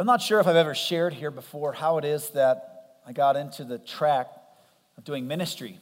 [0.00, 3.36] I'm not sure if I've ever shared here before how it is that I got
[3.36, 4.28] into the track
[4.96, 5.78] of doing ministry.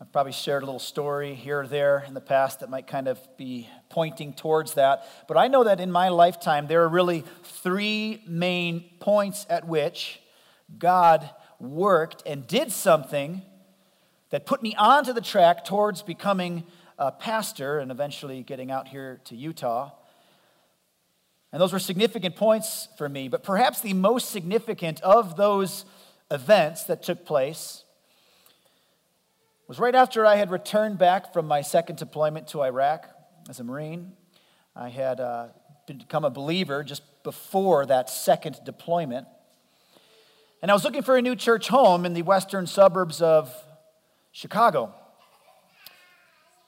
[0.00, 3.08] I've probably shared a little story here or there in the past that might kind
[3.08, 5.04] of be pointing towards that.
[5.26, 10.20] But I know that in my lifetime, there are really three main points at which
[10.78, 11.28] God
[11.58, 13.42] worked and did something
[14.30, 16.62] that put me onto the track towards becoming
[17.00, 19.90] a pastor and eventually getting out here to Utah.
[21.52, 23.28] And those were significant points for me.
[23.28, 25.84] But perhaps the most significant of those
[26.30, 27.84] events that took place
[29.68, 33.08] was right after I had returned back from my second deployment to Iraq
[33.48, 34.12] as a Marine.
[34.74, 35.48] I had uh,
[35.86, 39.26] become a believer just before that second deployment.
[40.62, 43.52] And I was looking for a new church home in the western suburbs of
[44.32, 44.94] Chicago.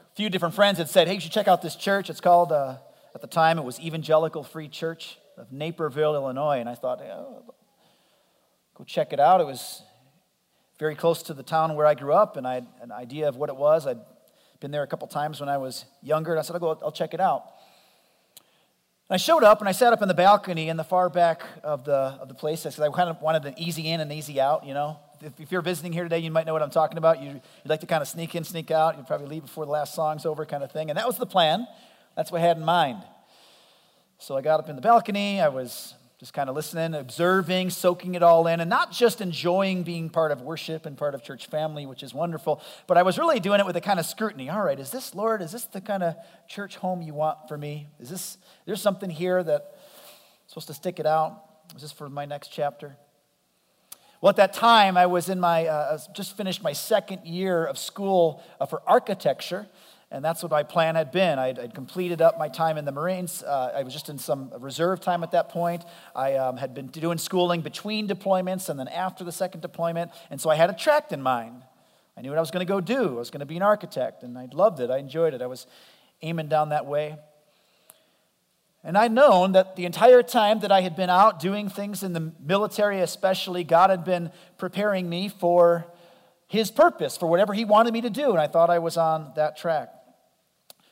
[0.00, 2.10] A few different friends had said, hey, you should check out this church.
[2.10, 2.76] It's called, uh,
[3.18, 6.60] at the time, it was Evangelical Free Church of Naperville, Illinois.
[6.60, 7.16] And I thought, yeah,
[8.76, 9.40] go check it out.
[9.40, 9.82] It was
[10.78, 13.34] very close to the town where I grew up, and I had an idea of
[13.34, 13.88] what it was.
[13.88, 13.98] I'd
[14.60, 16.92] been there a couple times when I was younger, and I said, I'll go, I'll
[16.92, 17.42] check it out.
[19.08, 21.42] And I showed up and I sat up in the balcony in the far back
[21.64, 24.40] of the, of the place because I kind of wanted an easy in and easy
[24.40, 25.00] out, you know.
[25.20, 27.20] If, if, you're visiting here today, you might know what I'm talking about.
[27.20, 28.96] You, would like to kind of sneak in, sneak out.
[28.96, 30.90] You'd probably leave before the last song's over, kind of thing.
[30.90, 31.66] And that was the plan.
[32.18, 33.04] That's what I had in mind.
[34.18, 35.40] So I got up in the balcony.
[35.40, 39.84] I was just kind of listening, observing, soaking it all in, and not just enjoying
[39.84, 43.18] being part of worship and part of church family, which is wonderful, but I was
[43.18, 44.50] really doing it with a kind of scrutiny.
[44.50, 46.16] All right, is this, Lord, is this the kind of
[46.48, 47.86] church home you want for me?
[48.00, 51.40] Is this, there's something here that I'm supposed to stick it out?
[51.76, 52.96] Is this for my next chapter?
[54.20, 57.78] Well, at that time, I was in my, uh, just finished my second year of
[57.78, 59.68] school uh, for architecture.
[60.10, 61.38] And that's what my plan had been.
[61.38, 63.42] I'd, I'd completed up my time in the Marines.
[63.42, 65.84] Uh, I was just in some reserve time at that point.
[66.16, 70.10] I um, had been doing schooling between deployments and then after the second deployment.
[70.30, 71.62] And so I had a tract in mind.
[72.16, 73.16] I knew what I was going to go do.
[73.16, 74.90] I was going to be an architect, and I loved it.
[74.90, 75.42] I enjoyed it.
[75.42, 75.66] I was
[76.22, 77.16] aiming down that way.
[78.82, 82.14] And I'd known that the entire time that I had been out doing things in
[82.14, 85.86] the military, especially, God had been preparing me for
[86.46, 88.30] His purpose, for whatever He wanted me to do.
[88.30, 89.90] And I thought I was on that track.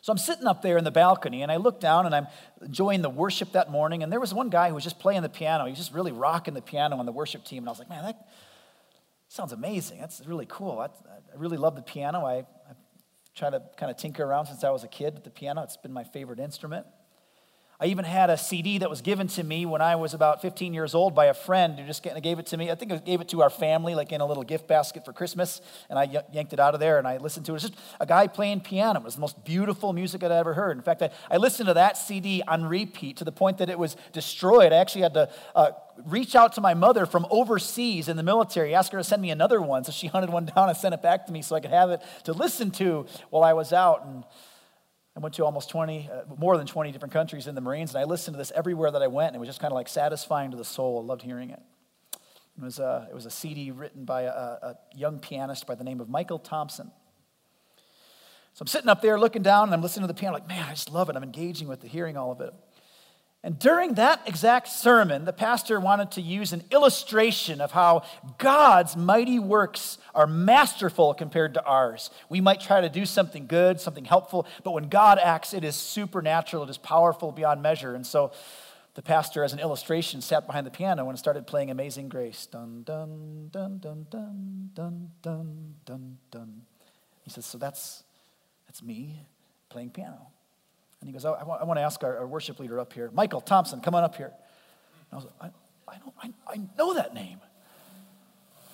[0.06, 2.28] So I'm sitting up there in the balcony and I look down and I'm
[2.62, 4.04] enjoying the worship that morning.
[4.04, 5.64] And there was one guy who was just playing the piano.
[5.64, 7.64] He was just really rocking the piano on the worship team.
[7.64, 8.28] And I was like, man, that
[9.26, 9.98] sounds amazing.
[9.98, 10.78] That's really cool.
[10.78, 10.90] I,
[11.36, 12.24] really love the piano.
[12.24, 12.74] I, I
[13.34, 15.64] try to kind of tinker around since I was a kid with the piano.
[15.64, 16.86] It's been my favorite instrument.
[17.78, 20.72] I even had a CD that was given to me when I was about 15
[20.72, 22.70] years old by a friend who just gave it to me.
[22.70, 25.12] I think I gave it to our family, like in a little gift basket for
[25.12, 25.60] Christmas,
[25.90, 27.54] and I yanked it out of there and I listened to it.
[27.54, 29.00] It was just a guy playing piano.
[29.00, 30.78] It was the most beautiful music I'd ever heard.
[30.78, 33.78] In fact, I, I listened to that CD on repeat to the point that it
[33.78, 34.72] was destroyed.
[34.72, 35.72] I actually had to uh,
[36.04, 39.30] reach out to my mother from overseas in the military, ask her to send me
[39.30, 39.84] another one.
[39.84, 41.90] So she hunted one down and sent it back to me so I could have
[41.90, 44.06] it to listen to while I was out.
[44.06, 44.24] And
[45.16, 48.00] I went to almost 20, uh, more than 20 different countries in the Marines, and
[48.00, 49.88] I listened to this everywhere that I went, and it was just kind of like
[49.88, 51.00] satisfying to the soul.
[51.02, 51.60] I loved hearing it.
[52.58, 55.84] It was a, it was a CD written by a, a young pianist by the
[55.84, 56.90] name of Michael Thompson.
[58.52, 60.64] So I'm sitting up there looking down, and I'm listening to the piano, like, man,
[60.68, 61.16] I just love it.
[61.16, 62.52] I'm engaging with the hearing all of it.
[63.46, 68.02] And during that exact sermon, the pastor wanted to use an illustration of how
[68.38, 72.10] God's mighty works are masterful compared to ours.
[72.28, 75.76] We might try to do something good, something helpful, but when God acts, it is
[75.76, 77.94] supernatural, it is powerful beyond measure.
[77.94, 78.32] And so
[78.94, 82.46] the pastor, as an illustration, sat behind the piano and started playing Amazing Grace.
[82.46, 86.62] Dun, dun, dun, dun, dun, dun, dun, dun, dun.
[87.22, 88.02] He says, So that's,
[88.66, 89.20] that's me
[89.68, 90.32] playing piano.
[91.00, 93.10] And he goes, I, want, I want, to ask our, our, worship leader up here,
[93.12, 94.32] Michael Thompson, come on up here.
[94.32, 97.38] And I was like, I, I, don't, I, I know that name.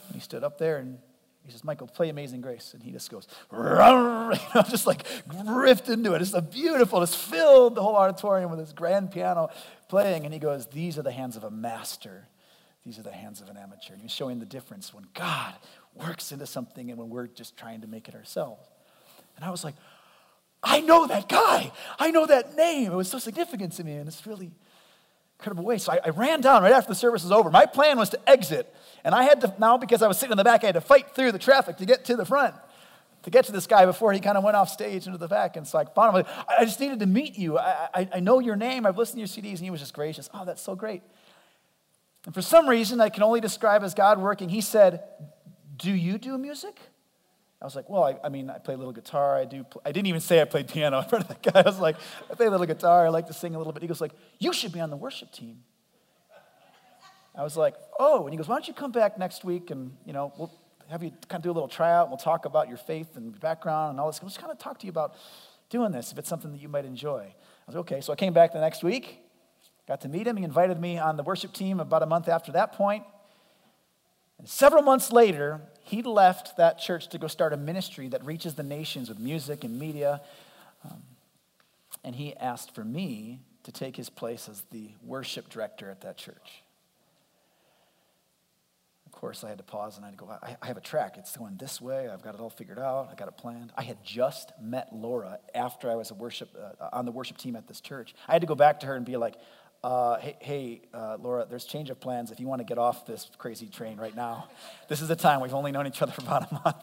[0.07, 0.99] And he stood up there and
[1.45, 2.73] he says, Michael, play Amazing Grace.
[2.73, 4.33] And he just goes, you know,
[4.69, 5.05] just like
[5.45, 6.23] ripped into it.
[6.23, 9.51] It's a beautiful, just filled the whole auditorium with this grand piano
[9.89, 10.25] playing.
[10.25, 12.29] And he goes, These are the hands of a master.
[12.85, 13.93] These are the hands of an amateur.
[13.93, 15.55] And he's showing the difference when God
[15.95, 18.69] works into something and when we're just trying to make it ourselves.
[19.37, 19.75] And I was like,
[20.63, 21.73] I know that guy.
[21.99, 22.93] I know that name.
[22.93, 24.53] It was so significant to me in this really
[25.39, 25.79] incredible way.
[25.79, 27.51] So I, I, ran down right after the service was over.
[27.51, 28.73] My plan was to exit.
[29.03, 30.81] And I had to, now because I was sitting in the back, I had to
[30.81, 32.55] fight through the traffic to get to the front,
[33.25, 35.57] to get to this guy before he kind of went off stage into the back.
[35.57, 36.25] And so I found him.
[36.49, 37.59] I just needed to meet you.
[37.59, 38.87] I, I, I know your name.
[38.87, 39.57] I've listened to your CDs.
[39.57, 40.31] And he was just gracious.
[40.33, 41.03] Oh, that's so great.
[42.25, 44.49] And for some reason, I can only describe as God working.
[44.49, 45.03] He said,
[45.77, 46.79] Do you do music?
[47.63, 49.37] I was like, well, I, I, mean, I play a little guitar.
[49.37, 49.65] I do.
[49.85, 51.61] I didn't even say I played piano in front of that guy.
[51.61, 51.95] I was like,
[52.29, 53.07] I play a little guitar.
[53.07, 53.83] I like to sing a little bit.
[53.83, 55.61] He goes like, you should be on the worship team.
[57.37, 59.97] I was like, oh, and he goes, why don't you come back next week and,
[60.05, 60.53] you know, we'll
[60.91, 63.39] have you kind of do a little tryout and we'll talk about your faith and
[63.41, 64.21] background and all this.
[64.21, 65.15] We'll just kind of talk to you about
[65.71, 67.21] doing this if it's something that you might enjoy.
[67.21, 68.01] I was like, okay.
[68.01, 69.21] So I came back the next week,
[69.87, 70.37] got to meet him.
[70.37, 73.05] He invited me on the worship team about a month after that point.
[74.39, 75.63] And several months later,
[75.93, 79.63] he left that church to go start a ministry that reaches the nations with music
[79.63, 80.23] and media.
[80.85, 81.03] Um,
[82.03, 86.17] and he asked for me to take his place as the worship director at that
[86.17, 86.63] church
[89.05, 90.81] Of course, I had to pause and I had to go, I, I have a
[90.81, 91.17] track.
[91.19, 92.09] It's going this way.
[92.09, 93.11] I've got it all figured out.
[93.13, 93.71] I got it planned.
[93.77, 97.55] I had just met Laura after I was a worship, uh, on the worship team
[97.55, 98.15] at this church.
[98.27, 99.35] I had to go back to her and be like,
[99.85, 102.31] uh, hey, hey uh, Laura, there's change of plans.
[102.31, 104.49] If you want to get off this crazy train right now,
[104.89, 105.41] this is the time.
[105.41, 106.77] We've only known each other for about a month,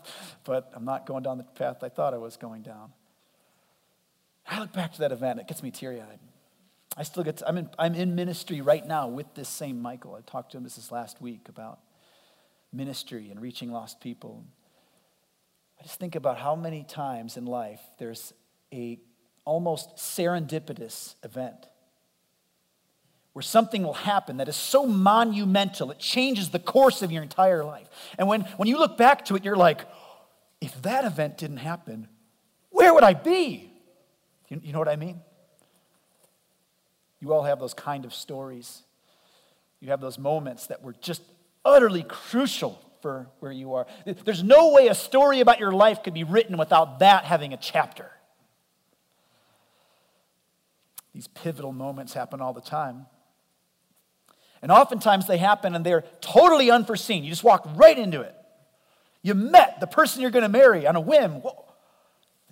[0.44, 2.92] but I'm not going down the path I thought I was going down.
[4.48, 6.20] I look back to that event, it gets me teary eyed.
[6.98, 10.16] I still get, to, I'm, in, I'm in ministry right now with this same Michael.
[10.16, 11.80] I talked to him this is last week about
[12.74, 14.44] ministry and reaching lost people.
[15.80, 18.34] I just think about how many times in life there's
[18.74, 19.00] a
[19.46, 21.68] almost serendipitous event
[23.34, 27.64] where something will happen that is so monumental, it changes the course of your entire
[27.64, 27.88] life.
[28.18, 29.86] And when, when you look back to it, you're like,
[30.62, 32.08] if that event didn't happen,
[32.70, 33.72] where would I be?
[34.50, 35.22] You, you know what I mean?
[37.20, 38.82] You all have those kind of stories.
[39.80, 41.22] You have those moments that were just
[41.64, 43.88] utterly crucial for where you are.
[44.26, 47.58] There's no way a story about your life could be written without that having a
[47.58, 48.12] chapter.
[51.14, 53.06] These pivotal moments happen all the time.
[54.62, 57.24] And oftentimes they happen and they're totally unforeseen.
[57.24, 58.36] You just walk right into it.
[59.22, 61.42] You met the person you're going to marry on a whim.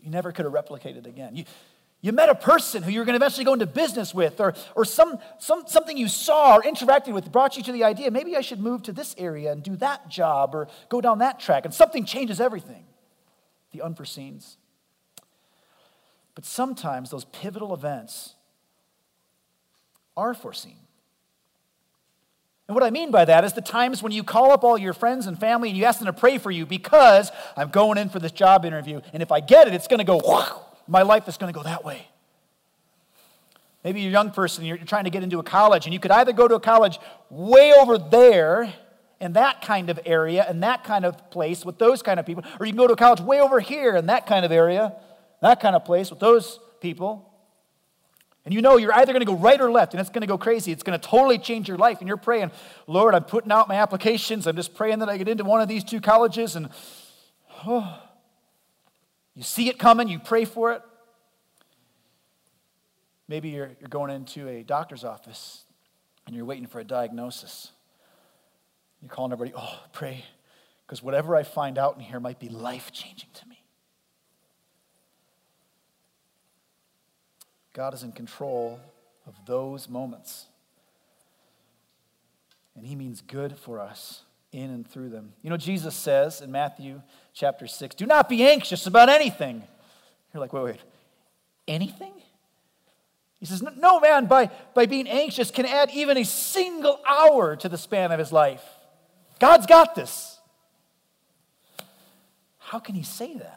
[0.01, 1.35] You never could have replicated again.
[1.35, 1.45] You,
[2.01, 4.85] you met a person who you're going to eventually go into business with, or, or
[4.85, 8.41] some, some, something you saw or interacted with brought you to the idea maybe I
[8.41, 11.73] should move to this area and do that job or go down that track, and
[11.73, 12.85] something changes everything.
[13.71, 14.57] The unforeseens.
[16.35, 18.35] But sometimes those pivotal events
[20.15, 20.86] are foreseen.
[22.67, 24.93] And what I mean by that is the times when you call up all your
[24.93, 28.09] friends and family and you ask them to pray for you because I'm going in
[28.09, 30.19] for this job interview, and if I get it, it's going to go
[30.87, 32.07] my life is going to go that way.
[33.83, 36.11] Maybe you're a young person, you're trying to get into a college, and you could
[36.11, 36.99] either go to a college
[37.29, 38.73] way over there
[39.19, 42.43] in that kind of area, in that kind of place with those kind of people,
[42.59, 44.93] or you can go to a college way over here in that kind of area,
[45.41, 47.31] that kind of place with those people.
[48.47, 50.27] And you know you're either going to go right or left, and it's going to
[50.27, 50.71] go crazy.
[50.71, 51.99] It's going to totally change your life.
[51.99, 52.51] And you're praying,
[52.87, 54.47] Lord, I'm putting out my applications.
[54.47, 56.55] I'm just praying that I get into one of these two colleges.
[56.55, 56.69] And
[57.65, 58.01] oh,
[59.35, 60.81] you see it coming, you pray for it.
[63.27, 65.65] Maybe you're, you're going into a doctor's office
[66.25, 67.73] and you're waiting for a diagnosis.
[69.01, 70.23] You're calling everybody, oh, pray,
[70.85, 73.56] because whatever I find out in here might be life changing to me.
[77.77, 78.79] God is in control
[79.27, 80.47] of those moments.
[82.75, 85.33] And He means good for us in and through them.
[85.43, 87.03] You know, Jesus says in Matthew
[87.35, 89.61] chapter 6, do not be anxious about anything.
[90.33, 90.79] You're like, wait, wait,
[91.67, 92.13] anything?
[93.39, 97.69] He says, no man by, by being anxious can add even a single hour to
[97.69, 98.63] the span of his life.
[99.39, 100.39] God's got this.
[102.57, 103.56] How can he say that?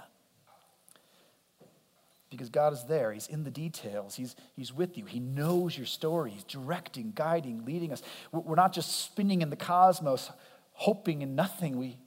[2.30, 3.12] Because God is there.
[3.12, 4.14] He's in the details.
[4.14, 5.04] He's, he's with you.
[5.04, 6.30] He knows your story.
[6.30, 8.02] He's directing, guiding, leading us.
[8.30, 10.30] We're not just spinning in the cosmos,
[10.72, 11.76] hoping in nothing.
[11.76, 11.98] We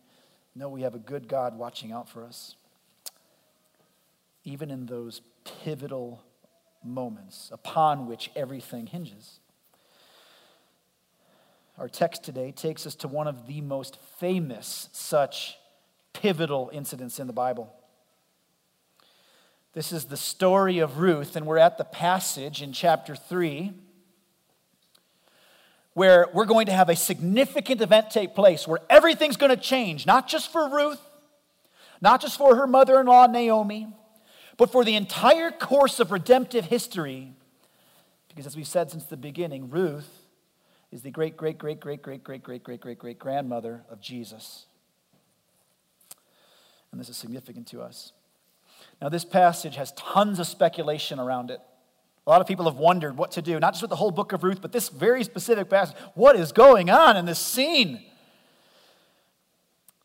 [0.55, 2.55] know we have a good God watching out for us.
[4.45, 5.21] Even in those
[5.63, 6.23] pivotal
[6.83, 9.39] moments upon which everything hinges.
[11.77, 15.57] Our text today takes us to one of the most famous such
[16.13, 17.73] pivotal incidents in the Bible.
[19.73, 23.73] This is the story of Ruth, and we're at the passage in chapter 3
[25.95, 30.05] where we're going to have a significant event take place where everything's going to change,
[30.05, 31.01] not just for Ruth,
[32.01, 33.87] not just for her mother in law, Naomi,
[34.57, 37.33] but for the entire course of redemptive history.
[38.27, 40.09] Because as we've said since the beginning, Ruth
[40.91, 44.65] is the great, great, great, great, great, great, great, great, great, great grandmother of Jesus.
[46.91, 48.13] And this is significant to us.
[49.01, 51.59] Now, this passage has tons of speculation around it.
[52.25, 54.31] A lot of people have wondered what to do, not just with the whole book
[54.31, 55.97] of Ruth, but this very specific passage.
[56.13, 58.01] What is going on in this scene?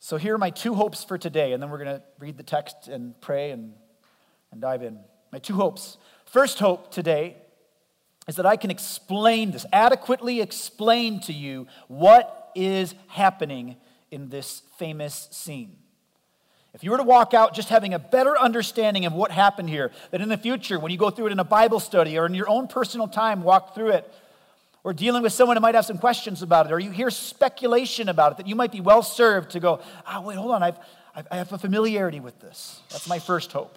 [0.00, 2.42] So, here are my two hopes for today, and then we're going to read the
[2.42, 3.74] text and pray and,
[4.50, 4.98] and dive in.
[5.32, 5.98] My two hopes.
[6.24, 7.36] First hope today
[8.26, 13.76] is that I can explain this, adequately explain to you what is happening
[14.10, 15.76] in this famous scene.
[16.78, 19.90] If you were to walk out just having a better understanding of what happened here,
[20.12, 22.34] that in the future, when you go through it in a Bible study or in
[22.34, 24.14] your own personal time, walk through it,
[24.84, 28.08] or dealing with someone who might have some questions about it, or you hear speculation
[28.08, 30.78] about it, that you might be well served to go, ah, wait, hold on, I've,
[31.32, 32.80] I have a familiarity with this.
[32.90, 33.76] That's my first hope.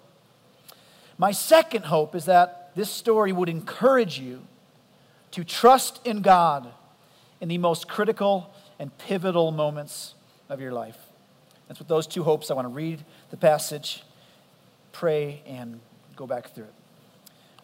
[1.18, 4.42] My second hope is that this story would encourage you
[5.32, 6.68] to trust in God
[7.40, 10.14] in the most critical and pivotal moments
[10.48, 11.01] of your life.
[11.72, 14.02] That's with those two hopes I want to read the passage,
[14.92, 15.80] pray, and
[16.16, 16.74] go back through it.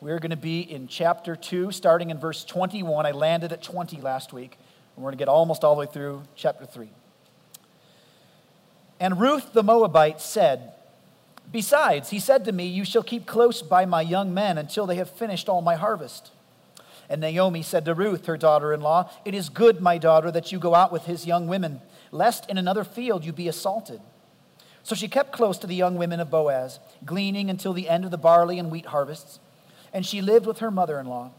[0.01, 3.05] We're going to be in chapter 2, starting in verse 21.
[3.05, 4.57] I landed at 20 last week,
[4.97, 6.89] and we're going to get almost all the way through chapter 3.
[8.99, 10.73] And Ruth the Moabite said,
[11.53, 14.97] Besides, he said to me, You shall keep close by my young men until they
[14.97, 16.31] have finished all my harvest.
[17.11, 20.51] And Naomi said to Ruth, her daughter in law, It is good, my daughter, that
[20.51, 24.01] you go out with his young women, lest in another field you be assaulted.
[24.83, 28.11] So she kept close to the young women of Boaz, gleaning until the end of
[28.11, 29.39] the barley and wheat harvests.
[29.93, 31.33] And she lived with her mother in law.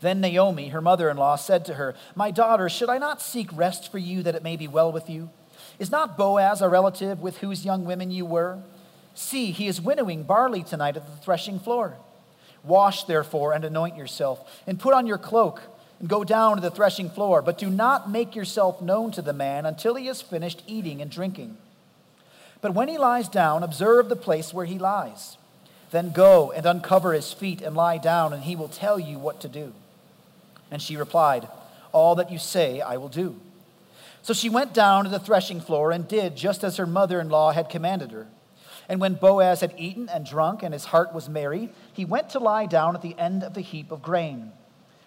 [0.00, 3.48] Then Naomi, her mother in law, said to her, My daughter, should I not seek
[3.56, 5.30] rest for you that it may be well with you?
[5.78, 8.58] Is not Boaz a relative with whose young women you were?
[9.14, 11.96] See, he is winnowing barley tonight at the threshing floor.
[12.62, 15.62] Wash, therefore, and anoint yourself, and put on your cloak,
[16.04, 17.40] and go down to the threshing floor.
[17.40, 21.10] But do not make yourself known to the man until he has finished eating and
[21.10, 21.56] drinking.
[22.60, 25.38] But when he lies down, observe the place where he lies.
[25.92, 29.40] Then go and uncover his feet and lie down, and he will tell you what
[29.40, 29.72] to do.
[30.70, 31.48] And she replied,
[31.90, 33.40] All that you say I will do.
[34.20, 37.30] So she went down to the threshing floor and did just as her mother in
[37.30, 38.26] law had commanded her.
[38.90, 42.38] And when Boaz had eaten and drunk and his heart was merry, he went to
[42.38, 44.52] lie down at the end of the heap of grain.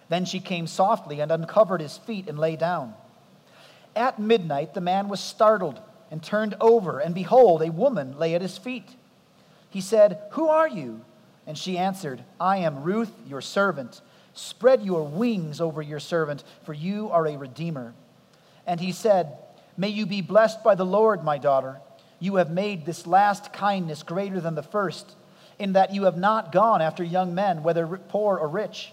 [0.08, 2.94] Then she came softly and uncovered his feet and lay down.
[3.94, 8.42] At midnight, the man was startled and turned over, and behold, a woman lay at
[8.42, 8.88] his feet.
[9.70, 11.02] He said, Who are you?
[11.46, 14.00] And she answered, I am Ruth, your servant.
[14.34, 17.94] Spread your wings over your servant, for you are a redeemer.
[18.66, 19.36] And he said,
[19.76, 21.80] May you be blessed by the Lord, my daughter.
[22.20, 25.14] You have made this last kindness greater than the first,
[25.58, 28.92] in that you have not gone after young men, whether poor or rich.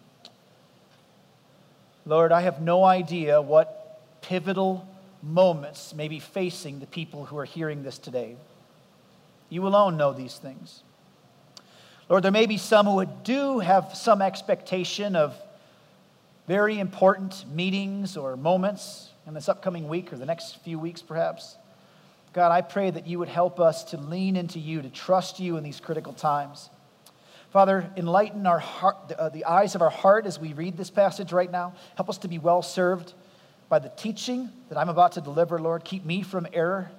[2.05, 4.87] Lord, I have no idea what pivotal
[5.21, 8.35] moments may be facing the people who are hearing this today.
[9.49, 10.81] You alone know these things.
[12.09, 15.35] Lord, there may be some who do have some expectation of
[16.47, 21.55] very important meetings or moments in this upcoming week or the next few weeks, perhaps.
[22.33, 25.57] God, I pray that you would help us to lean into you, to trust you
[25.57, 26.69] in these critical times.
[27.51, 31.33] Father, enlighten our heart, uh, the eyes of our heart as we read this passage
[31.33, 31.73] right now.
[31.95, 33.13] Help us to be well served
[33.67, 35.83] by the teaching that I'm about to deliver, Lord.
[35.83, 36.89] Keep me from error.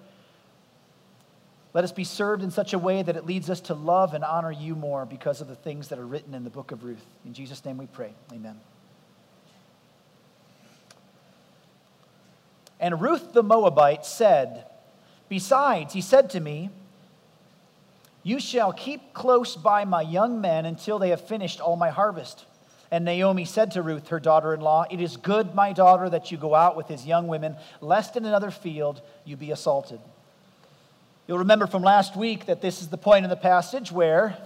[1.73, 4.23] Let us be served in such a way that it leads us to love and
[4.23, 7.05] honor you more because of the things that are written in the book of Ruth.
[7.25, 8.13] In Jesus' name we pray.
[8.31, 8.61] Amen.
[12.79, 14.67] And Ruth the Moabite said,
[15.31, 16.69] Besides, he said to me,
[18.23, 22.45] You shall keep close by my young men until they have finished all my harvest.
[22.91, 26.31] And Naomi said to Ruth, her daughter in law, It is good, my daughter, that
[26.31, 29.99] you go out with his young women, lest in another field you be assaulted.
[31.27, 34.37] You'll remember from last week that this is the point in the passage where,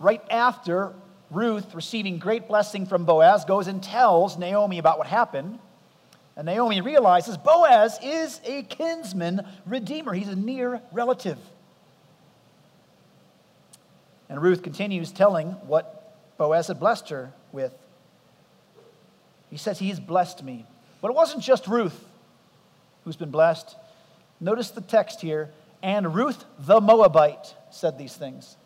[0.00, 0.92] right after
[1.30, 5.58] Ruth, receiving great blessing from Boaz, goes and tells Naomi about what happened.
[6.36, 11.38] And Naomi realizes Boaz is a kinsman redeemer, he's a near relative.
[14.32, 17.74] And Ruth continues telling what Boaz had blessed her with.
[19.50, 20.64] He says, He's blessed me.
[21.02, 22.02] But it wasn't just Ruth
[23.04, 23.76] who's been blessed.
[24.40, 25.50] Notice the text here.
[25.82, 28.56] And Ruth the Moabite said these things.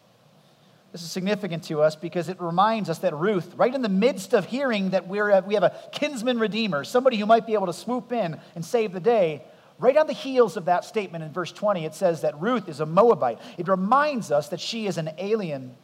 [0.92, 4.34] This is significant to us because it reminds us that Ruth, right in the midst
[4.34, 7.72] of hearing that we're, we have a kinsman redeemer, somebody who might be able to
[7.72, 9.42] swoop in and save the day,
[9.78, 12.80] right on the heels of that statement in verse 20, it says that Ruth is
[12.80, 13.38] a Moabite.
[13.58, 15.74] It reminds us that she is an alien.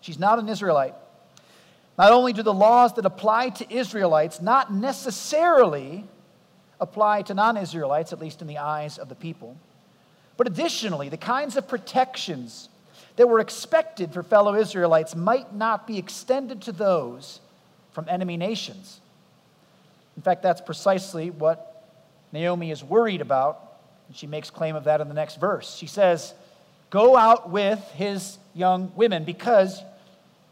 [0.00, 0.94] She's not an Israelite.
[1.96, 6.04] Not only do the laws that apply to Israelites not necessarily
[6.80, 9.56] apply to non Israelites, at least in the eyes of the people,
[10.36, 12.68] but additionally, the kinds of protections
[13.16, 17.40] that were expected for fellow Israelites might not be extended to those
[17.92, 19.00] from enemy nations.
[20.16, 21.73] In fact, that's precisely what
[22.34, 23.60] Naomi is worried about.
[24.08, 25.74] And she makes claim of that in the next verse.
[25.74, 26.34] She says,
[26.90, 29.80] Go out with his young women because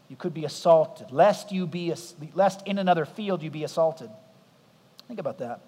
[0.09, 1.93] you could be assaulted, lest you be
[2.33, 4.09] lest in another field you be assaulted.
[5.07, 5.61] Think about that.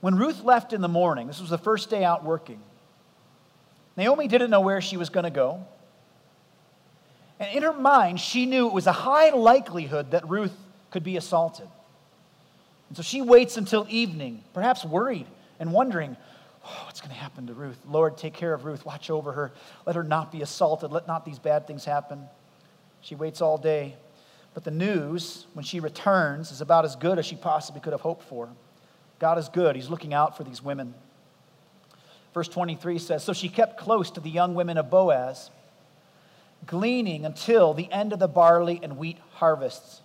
[0.00, 2.60] When Ruth left in the morning, this was the first day out working.
[3.96, 5.64] Naomi didn't know where she was going to go.
[7.38, 10.54] And in her mind, she knew it was a high likelihood that Ruth
[10.90, 11.68] could be assaulted.
[12.92, 15.24] And so she waits until evening, perhaps worried
[15.58, 16.14] and wondering,
[16.62, 17.78] oh, what's going to happen to Ruth?
[17.88, 18.84] Lord, take care of Ruth.
[18.84, 19.50] Watch over her.
[19.86, 20.92] Let her not be assaulted.
[20.92, 22.24] Let not these bad things happen.
[23.00, 23.96] She waits all day.
[24.52, 28.02] But the news, when she returns, is about as good as she possibly could have
[28.02, 28.50] hoped for.
[29.18, 29.74] God is good.
[29.74, 30.92] He's looking out for these women.
[32.34, 35.48] Verse 23 says So she kept close to the young women of Boaz,
[36.66, 40.02] gleaning until the end of the barley and wheat harvests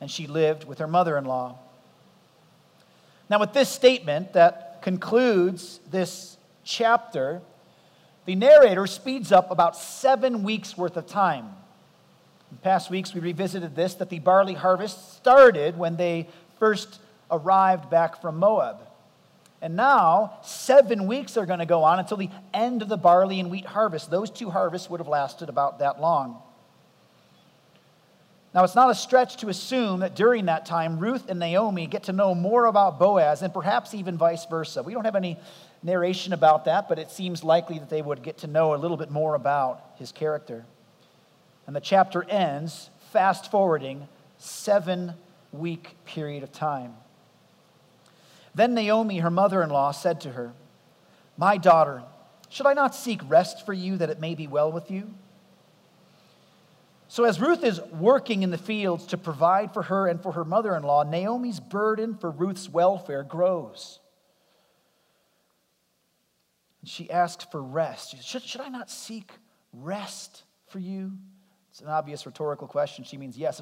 [0.00, 1.58] and she lived with her mother in law.
[3.30, 7.40] Now, with this statement that concludes this chapter,
[8.26, 11.54] the narrator speeds up about seven weeks worth of time.
[12.50, 16.98] In past weeks, we revisited this that the barley harvest started when they first
[17.30, 18.78] arrived back from Moab.
[19.62, 23.38] And now, seven weeks are going to go on until the end of the barley
[23.38, 24.10] and wheat harvest.
[24.10, 26.42] Those two harvests would have lasted about that long.
[28.52, 32.04] Now, it's not a stretch to assume that during that time, Ruth and Naomi get
[32.04, 34.82] to know more about Boaz and perhaps even vice versa.
[34.82, 35.38] We don't have any
[35.84, 38.96] narration about that, but it seems likely that they would get to know a little
[38.96, 40.64] bit more about his character.
[41.68, 45.14] And the chapter ends fast forwarding seven
[45.52, 46.94] week period of time.
[48.52, 50.52] Then Naomi, her mother in law, said to her,
[51.36, 52.02] My daughter,
[52.48, 55.14] should I not seek rest for you that it may be well with you?
[57.10, 60.44] So, as Ruth is working in the fields to provide for her and for her
[60.44, 63.98] mother in law, Naomi's burden for Ruth's welfare grows.
[66.84, 68.12] She asks for rest.
[68.12, 69.32] Says, should, should I not seek
[69.72, 71.10] rest for you?
[71.72, 73.02] It's an obvious rhetorical question.
[73.02, 73.60] She means yes.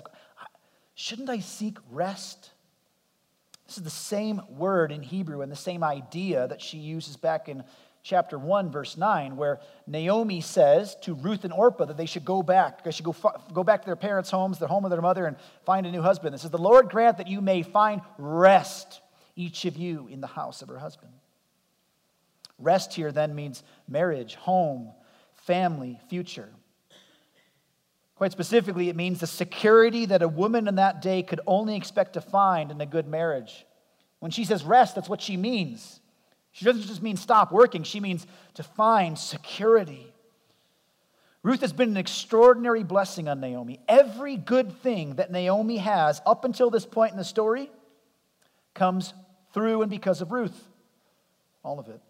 [0.94, 2.50] Shouldn't I seek rest?
[3.66, 7.48] This is the same word in Hebrew and the same idea that she uses back
[7.48, 7.64] in
[8.02, 12.42] chapter 1, verse 9, where Naomi says to Ruth and Orpah that they should go
[12.42, 12.84] back.
[12.84, 13.14] They should go,
[13.52, 16.02] go back to their parents' homes, their home of their mother, and find a new
[16.02, 16.34] husband.
[16.34, 19.00] It says, The Lord grant that you may find rest,
[19.36, 21.12] each of you, in the house of her husband.
[22.58, 24.92] Rest here then means marriage, home,
[25.34, 26.48] family, future.
[28.16, 32.14] Quite specifically, it means the security that a woman in that day could only expect
[32.14, 33.64] to find in a good marriage.
[34.18, 36.00] When she says rest, that's what she means.
[36.58, 40.12] She doesn't just mean stop working, she means to find security.
[41.44, 43.78] Ruth has been an extraordinary blessing on Naomi.
[43.86, 47.70] Every good thing that Naomi has up until this point in the story
[48.74, 49.14] comes
[49.54, 50.66] through and because of Ruth.
[51.62, 52.00] All of it.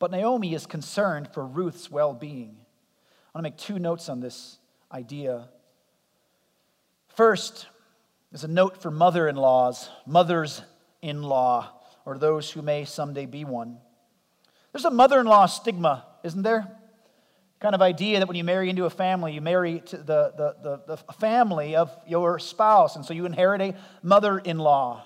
[0.00, 2.56] But Naomi is concerned for Ruth's well being.
[3.32, 4.58] I want to make two notes on this
[4.90, 5.48] idea.
[7.14, 7.68] First,
[8.32, 10.62] there's a note for mother in laws, mothers
[11.00, 11.79] in law
[12.10, 13.78] or those who may someday be one.
[14.72, 16.66] There's a mother in law stigma, isn't there?
[17.60, 20.56] Kind of idea that when you marry into a family, you marry to the, the,
[20.60, 25.04] the, the family of your spouse, and so you inherit a mother in law.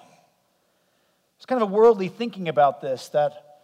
[1.37, 3.61] It's kind of a worldly thinking about this that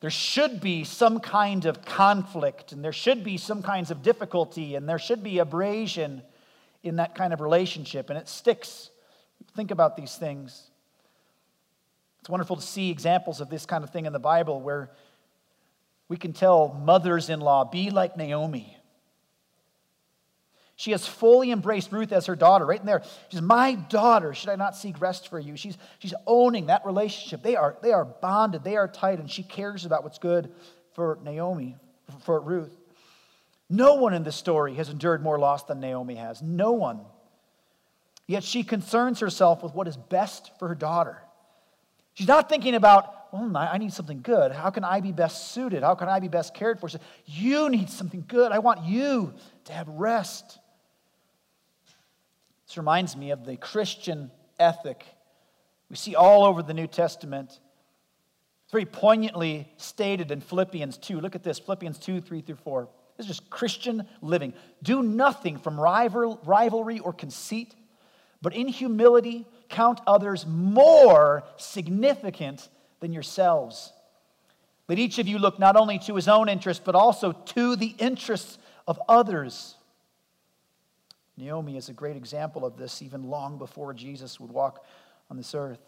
[0.00, 4.74] there should be some kind of conflict, and there should be some kinds of difficulty,
[4.74, 6.20] and there should be abrasion
[6.82, 8.90] in that kind of relationship, and it sticks.
[9.56, 10.71] Think about these things.
[12.22, 14.92] It's wonderful to see examples of this kind of thing in the Bible where
[16.06, 18.76] we can tell mothers in law, be like Naomi.
[20.76, 23.02] She has fully embraced Ruth as her daughter, right in there.
[23.28, 24.34] She's my daughter.
[24.34, 25.56] Should I not seek rest for you?
[25.56, 27.42] She's, she's owning that relationship.
[27.42, 30.52] They are, they are bonded, they are tight, and she cares about what's good
[30.92, 31.76] for Naomi,
[32.20, 32.72] for Ruth.
[33.68, 36.40] No one in this story has endured more loss than Naomi has.
[36.40, 37.00] No one.
[38.28, 41.20] Yet she concerns herself with what is best for her daughter.
[42.14, 44.52] She's not thinking about, well, I need something good.
[44.52, 45.82] How can I be best suited?
[45.82, 46.88] How can I be best cared for?
[46.88, 48.52] She says, you need something good.
[48.52, 49.32] I want you
[49.64, 50.58] to have rest.
[52.66, 55.06] This reminds me of the Christian ethic
[55.92, 57.50] we see all over the New Testament.
[57.50, 61.20] It's very poignantly stated in Philippians 2.
[61.20, 62.88] Look at this Philippians 2 3 through 4.
[63.18, 64.54] This is just Christian living.
[64.82, 67.74] Do nothing from rival, rivalry or conceit,
[68.40, 72.68] but in humility count others more significant
[73.00, 73.92] than yourselves.
[74.88, 77.94] Let each of you look not only to his own interest, but also to the
[77.98, 79.76] interests of others.
[81.36, 84.84] Naomi is a great example of this, even long before Jesus would walk
[85.30, 85.80] on this earth.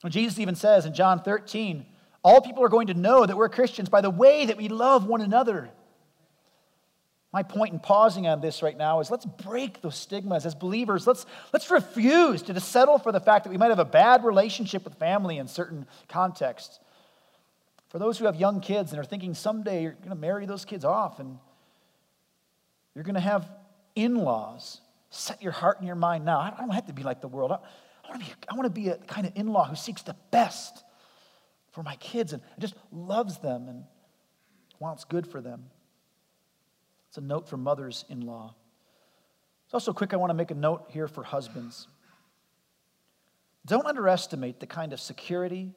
[0.00, 1.84] When Jesus even says in John 13,
[2.22, 5.06] all people are going to know that we're Christians by the way that we love
[5.06, 5.70] one another.
[7.32, 11.06] My point in pausing on this right now is let's break those stigmas as believers.
[11.06, 14.84] Let's, let's refuse to settle for the fact that we might have a bad relationship
[14.84, 16.80] with family in certain contexts.
[17.90, 20.64] For those who have young kids and are thinking someday you're going to marry those
[20.64, 21.38] kids off and
[22.94, 23.48] you're going to have
[23.94, 26.38] in laws, set your heart and your mind now.
[26.38, 27.52] I don't have to be like the world.
[27.52, 27.58] I,
[28.08, 30.16] want to be, I want to be a kind of in law who seeks the
[30.30, 30.82] best
[31.72, 33.84] for my kids and just loves them and
[34.78, 35.64] wants good for them.
[37.18, 38.54] It's a note for mothers in law.
[39.64, 41.88] It's also quick, I want to make a note here for husbands.
[43.66, 45.74] Don't underestimate the kind of security,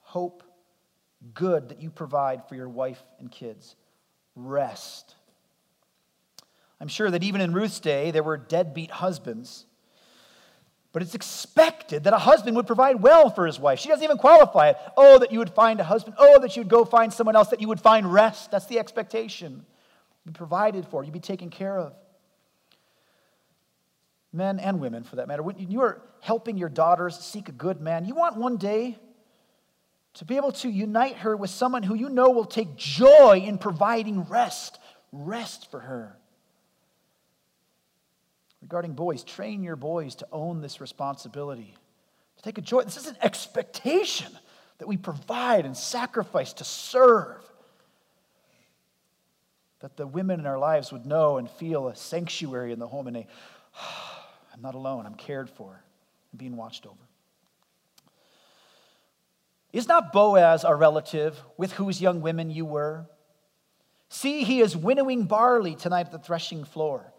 [0.00, 0.42] hope,
[1.32, 3.76] good that you provide for your wife and kids.
[4.34, 5.14] Rest.
[6.80, 9.66] I'm sure that even in Ruth's day, there were deadbeat husbands.
[10.92, 13.78] But it's expected that a husband would provide well for his wife.
[13.78, 14.76] She doesn't even qualify it.
[14.96, 16.16] Oh, that you would find a husband.
[16.18, 18.50] Oh, that you would go find someone else, that you would find rest.
[18.50, 19.64] That's the expectation.
[20.26, 21.94] Be provided for, you'd be taken care of.
[24.32, 25.42] Men and women, for that matter.
[25.42, 28.98] When you are helping your daughters seek a good man, you want one day
[30.14, 33.58] to be able to unite her with someone who you know will take joy in
[33.58, 34.78] providing rest,
[35.12, 36.16] rest for her.
[38.62, 41.74] Regarding boys, train your boys to own this responsibility,
[42.36, 42.82] to take a joy.
[42.82, 44.30] This is an expectation
[44.78, 47.42] that we provide and sacrifice to serve.
[49.80, 53.06] That the women in our lives would know and feel a sanctuary in the home
[53.06, 53.26] and a,
[54.54, 55.82] I'm not alone, I'm cared for,
[56.32, 56.96] I'm being watched over.
[59.72, 63.06] Is not Boaz our relative with whose young women you were?
[64.08, 67.12] See, he is winnowing barley tonight at the threshing floor.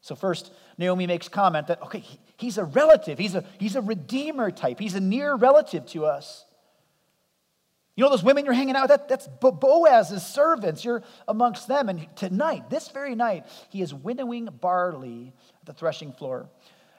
[0.00, 2.04] So, first, Naomi makes comment that, okay,
[2.36, 6.44] he's a relative, he's a, he's a redeemer type, he's a near relative to us.
[7.96, 8.90] You know those women you're hanging out with?
[8.90, 10.84] That, that's Boaz's servants.
[10.84, 11.88] You're amongst them.
[11.88, 16.48] And tonight, this very night, he is winnowing barley at the threshing floor.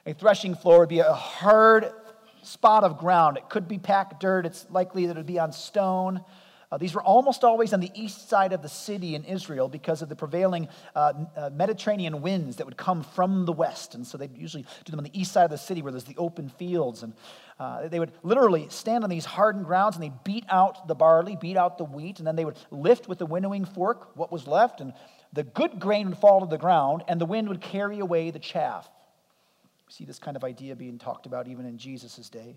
[0.06, 1.92] A threshing floor would be a hard
[2.42, 3.36] spot of ground.
[3.36, 4.46] It could be packed dirt.
[4.46, 6.24] It's likely that it would be on stone.
[6.70, 10.02] Uh, these were almost always on the east side of the city in Israel because
[10.02, 13.94] of the prevailing uh, uh, Mediterranean winds that would come from the west.
[13.94, 16.04] And so they'd usually do them on the east side of the city where there's
[16.04, 17.04] the open fields.
[17.04, 17.12] And
[17.60, 21.36] uh, they would literally stand on these hardened grounds and they beat out the barley,
[21.36, 24.48] beat out the wheat, and then they would lift with the winnowing fork what was
[24.48, 24.80] left.
[24.80, 24.92] And
[25.32, 28.38] the good grain would fall to the ground and the wind would carry away the
[28.40, 28.88] chaff.
[29.88, 32.56] See this kind of idea being talked about even in Jesus' day.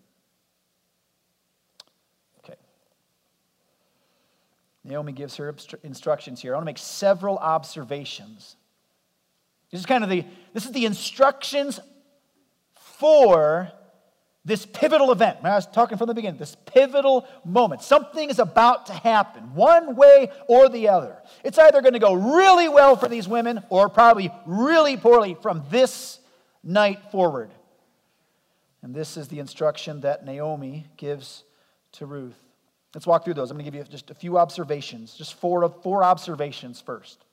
[4.83, 6.53] Naomi gives her instructions here.
[6.53, 8.55] I want to make several observations.
[9.71, 11.79] This is kind of the this is the instructions
[12.75, 13.71] for
[14.43, 15.37] this pivotal event.
[15.43, 17.83] I was talking from the beginning, this pivotal moment.
[17.83, 21.17] Something is about to happen, one way or the other.
[21.43, 25.63] It's either going to go really well for these women or probably really poorly from
[25.69, 26.19] this
[26.63, 27.51] night forward.
[28.81, 31.43] And this is the instruction that Naomi gives
[31.93, 32.39] to Ruth.
[32.93, 33.51] Let's walk through those.
[33.51, 37.23] I'm going to give you just a few observations, just four, four observations first.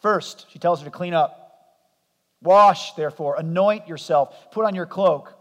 [0.00, 1.38] First, she tells her to clean up.
[2.40, 5.32] Wash, therefore, anoint yourself, put on your cloak.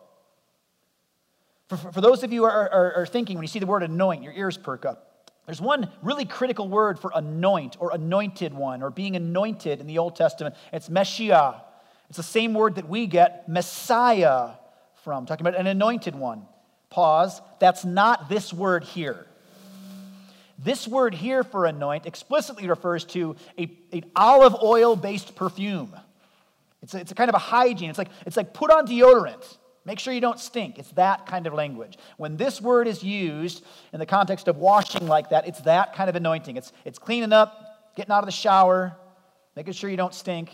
[1.68, 3.66] For, for, for those of you who are, are, are thinking, when you see the
[3.66, 5.30] word anoint, your ears perk up.
[5.46, 9.98] There's one really critical word for anoint or anointed one or being anointed in the
[9.98, 10.56] Old Testament.
[10.72, 11.54] It's Messiah.
[12.10, 14.52] It's the same word that we get Messiah
[15.04, 16.46] from, talking about an anointed one.
[16.90, 17.42] Pause.
[17.60, 19.26] That's not this word here.
[20.64, 25.96] This word here for anoint explicitly refers to a, an olive oil based perfume.
[26.84, 27.90] It's a, it's a kind of a hygiene.
[27.90, 29.58] It's like, it's like put on deodorant.
[29.86, 30.78] Make sure you don't stink.
[30.78, 31.98] It's that kind of language.
[32.18, 36.10] When this word is used in the context of washing like that, it's that kind
[36.10, 36.56] of anointing.
[36.58, 38.96] It's, it's cleaning up, getting out of the shower,
[39.56, 40.52] making sure you don't stink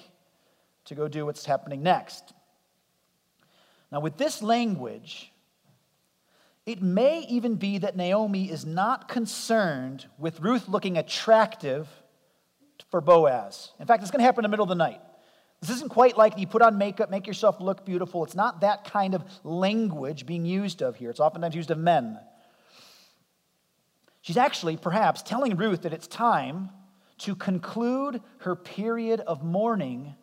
[0.86, 2.34] to go do what's happening next.
[3.92, 5.32] Now, with this language,
[6.68, 11.88] it may even be that Naomi is not concerned with Ruth looking attractive
[12.92, 13.72] for Boaz.
[13.80, 15.00] In fact, it's going to happen in the middle of the night.
[15.62, 18.26] This isn't quite like you put on makeup, make yourself look beautiful.
[18.26, 21.10] It's not that kind of language being used of here.
[21.10, 22.20] It's oftentimes used of men.
[24.22, 26.70] She's actually, perhaps, telling Ruth that it's time
[27.20, 30.16] to conclude her period of mourning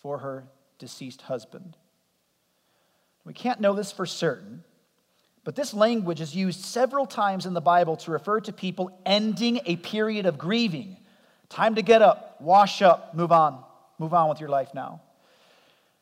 [0.00, 0.46] for her
[0.78, 1.76] deceased husband.
[3.24, 4.62] We can't know this for certain,
[5.44, 9.60] but this language is used several times in the Bible to refer to people ending
[9.66, 10.96] a period of grieving.
[11.50, 13.62] Time to get up, wash up, move on.
[13.98, 15.00] Move on with your life now.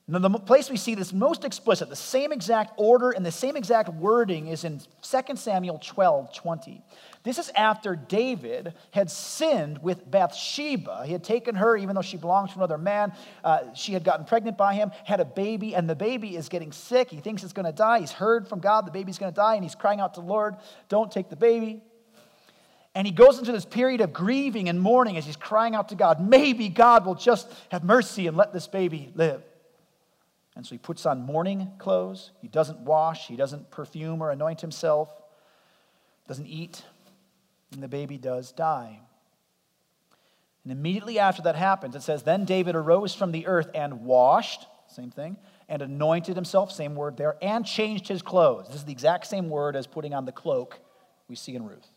[0.09, 3.57] Now, the place we see this most explicit, the same exact order and the same
[3.57, 6.83] exact wording is in 2 Samuel 12 20.
[7.23, 11.05] This is after David had sinned with Bathsheba.
[11.07, 13.13] He had taken her, even though she belonged to another man.
[13.45, 16.73] Uh, she had gotten pregnant by him, had a baby, and the baby is getting
[16.73, 17.09] sick.
[17.09, 18.01] He thinks it's going to die.
[18.01, 20.27] He's heard from God the baby's going to die, and he's crying out to the
[20.27, 20.57] Lord,
[20.89, 21.81] Don't take the baby.
[22.97, 25.95] And he goes into this period of grieving and mourning as he's crying out to
[25.95, 26.21] God.
[26.21, 29.43] Maybe God will just have mercy and let this baby live.
[30.55, 32.31] And so he puts on mourning clothes.
[32.41, 35.11] He doesn't wash, he doesn't perfume or anoint himself,
[36.29, 36.83] doesn't eat,
[37.73, 39.01] and the baby does die.
[40.65, 44.67] And immediately after that happens, it says, Then David arose from the earth and washed,
[44.89, 45.37] same thing,
[45.69, 48.69] and anointed himself, same word there, and changed his clothes.
[48.69, 50.79] This is the exact same word as putting on the cloak
[51.29, 51.89] we see in Ruth.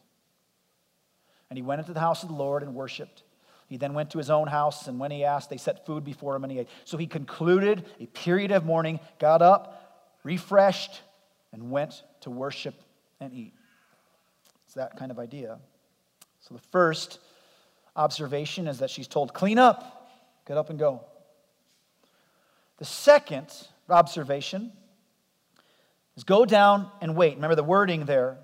[1.49, 3.23] And he went into the house of the Lord and worshiped.
[3.67, 6.35] He then went to his own house, and when he asked, they set food before
[6.35, 6.69] him, and he ate.
[6.83, 11.01] So he concluded a period of mourning, got up, refreshed,
[11.51, 12.75] and went to worship
[13.19, 13.53] and eat.
[14.65, 15.57] It's that kind of idea.
[16.41, 17.19] So the first
[17.95, 20.11] observation is that she's told, clean up,
[20.47, 21.01] get up and go.
[22.77, 23.47] The second
[23.89, 24.73] observation
[26.15, 27.35] is go down and wait.
[27.35, 28.37] Remember the wording there.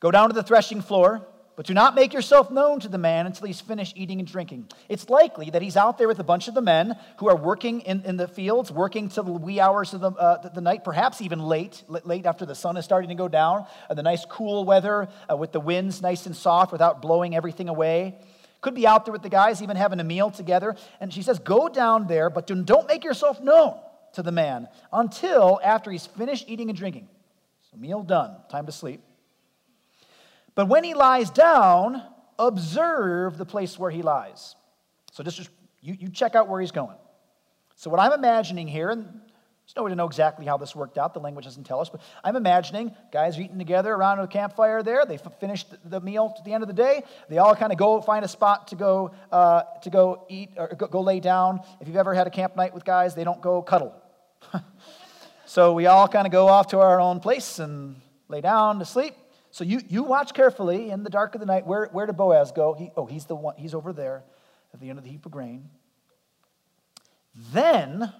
[0.00, 1.26] Go down to the threshing floor
[1.60, 4.66] but do not make yourself known to the man until he's finished eating and drinking.
[4.88, 7.82] It's likely that he's out there with a bunch of the men who are working
[7.82, 11.20] in, in the fields, working till the wee hours of the, uh, the night, perhaps
[11.20, 14.64] even late, late after the sun is starting to go down, uh, the nice cool
[14.64, 18.14] weather uh, with the winds nice and soft without blowing everything away.
[18.62, 20.76] Could be out there with the guys, even having a meal together.
[20.98, 23.78] And she says, Go down there, but don't make yourself known
[24.14, 27.06] to the man until after he's finished eating and drinking.
[27.70, 29.02] So, meal done, time to sleep.
[30.54, 32.02] But when he lies down,
[32.38, 34.56] observe the place where he lies.
[35.12, 36.96] So just, just you, you check out where he's going.
[37.76, 40.98] So what I'm imagining here, and there's no way to know exactly how this worked
[40.98, 41.14] out.
[41.14, 44.82] The language doesn't tell us, but I'm imagining guys are eating together around a campfire
[44.82, 45.06] there.
[45.06, 47.04] They finish the meal at the end of the day.
[47.28, 50.74] They all kind of go find a spot to go uh, to go eat or
[50.76, 51.60] go, go lay down.
[51.80, 53.94] If you've ever had a camp night with guys, they don't go cuddle.
[55.46, 57.94] so we all kind of go off to our own place and
[58.28, 59.14] lay down to sleep.
[59.50, 61.66] So you, you watch carefully in the dark of the night.
[61.66, 62.74] Where, where did Boaz go?
[62.74, 64.22] He, oh, he's the one, he's over there
[64.72, 65.68] at the end of the heap of grain.
[67.52, 68.12] Then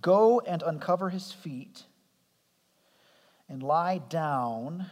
[0.00, 1.84] go and uncover his feet
[3.48, 4.86] and lie down.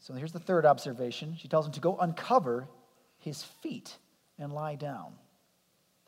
[0.00, 1.36] So here's the third observation.
[1.38, 2.68] She tells him to go uncover
[3.18, 3.96] his feet
[4.38, 5.14] and lie down.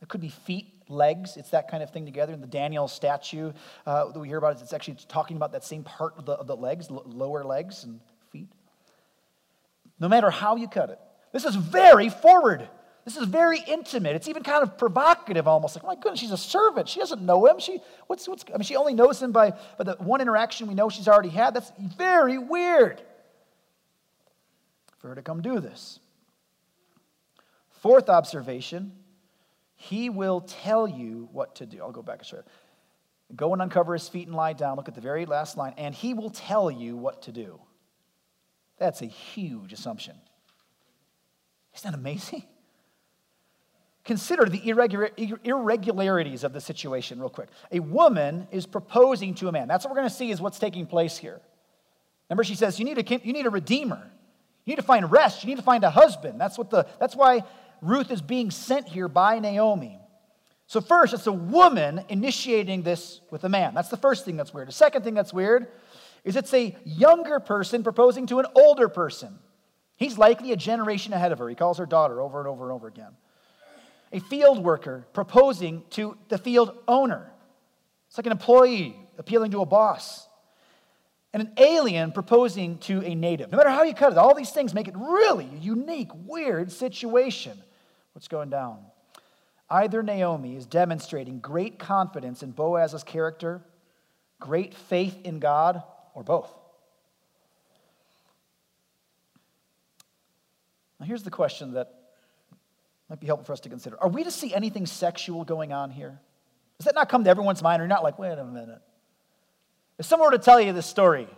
[0.00, 1.36] That could be feet, legs.
[1.36, 2.32] It's that kind of thing together.
[2.32, 3.52] In the Daniel statue
[3.86, 6.32] uh, that we hear about, is it's actually talking about that same part of the,
[6.32, 8.48] of the legs, lower legs and feet.
[10.00, 10.98] No matter how you cut it.
[11.32, 12.68] This is very forward.
[13.04, 14.16] This is very intimate.
[14.16, 16.88] It's even kind of provocative, almost like, oh my goodness, she's a servant.
[16.88, 17.58] She doesn't know him.
[17.58, 20.74] She, what's, what's, I mean, she only knows him by, by the one interaction we
[20.74, 21.54] know she's already had.
[21.54, 23.00] That's very weird
[24.98, 26.00] for her to come do this.
[27.70, 28.92] Fourth observation
[29.80, 31.80] he will tell you what to do.
[31.80, 32.46] I'll go back a short.
[33.36, 34.76] Go and uncover his feet and lie down.
[34.76, 35.72] Look at the very last line.
[35.78, 37.60] And he will tell you what to do.
[38.76, 40.16] That's a huge assumption.
[41.76, 42.42] Isn't that amazing?
[44.04, 45.10] Consider the irregular,
[45.44, 47.48] irregularities of the situation, real quick.
[47.70, 49.68] A woman is proposing to a man.
[49.68, 51.40] That's what we're going to see is what's taking place here.
[52.28, 54.10] Remember, she says, you need, a, you need a redeemer.
[54.64, 55.44] You need to find rest.
[55.44, 56.40] You need to find a husband.
[56.40, 57.44] That's, what the, that's why
[57.80, 59.98] Ruth is being sent here by Naomi.
[60.66, 63.72] So, first, it's a woman initiating this with a man.
[63.74, 64.68] That's the first thing that's weird.
[64.68, 65.68] The second thing that's weird
[66.24, 69.38] is it's a younger person proposing to an older person.
[69.96, 71.48] He's likely a generation ahead of her.
[71.48, 73.12] He calls her daughter over and over and over again.
[74.12, 77.32] A field worker proposing to the field owner.
[78.08, 80.28] It's like an employee appealing to a boss.
[81.32, 83.50] And an alien proposing to a native.
[83.50, 86.72] No matter how you cut it, all these things make it really a unique, weird
[86.72, 87.58] situation
[88.18, 88.78] What's going down?
[89.70, 93.62] Either Naomi is demonstrating great confidence in Boaz's character,
[94.40, 96.52] great faith in God, or both.
[100.98, 101.94] Now, here's the question that
[103.08, 105.92] might be helpful for us to consider Are we to see anything sexual going on
[105.92, 106.18] here?
[106.78, 107.80] Does that not come to everyone's mind?
[107.80, 108.82] Or you're not like, wait a minute.
[109.96, 111.28] If someone were to tell you this story,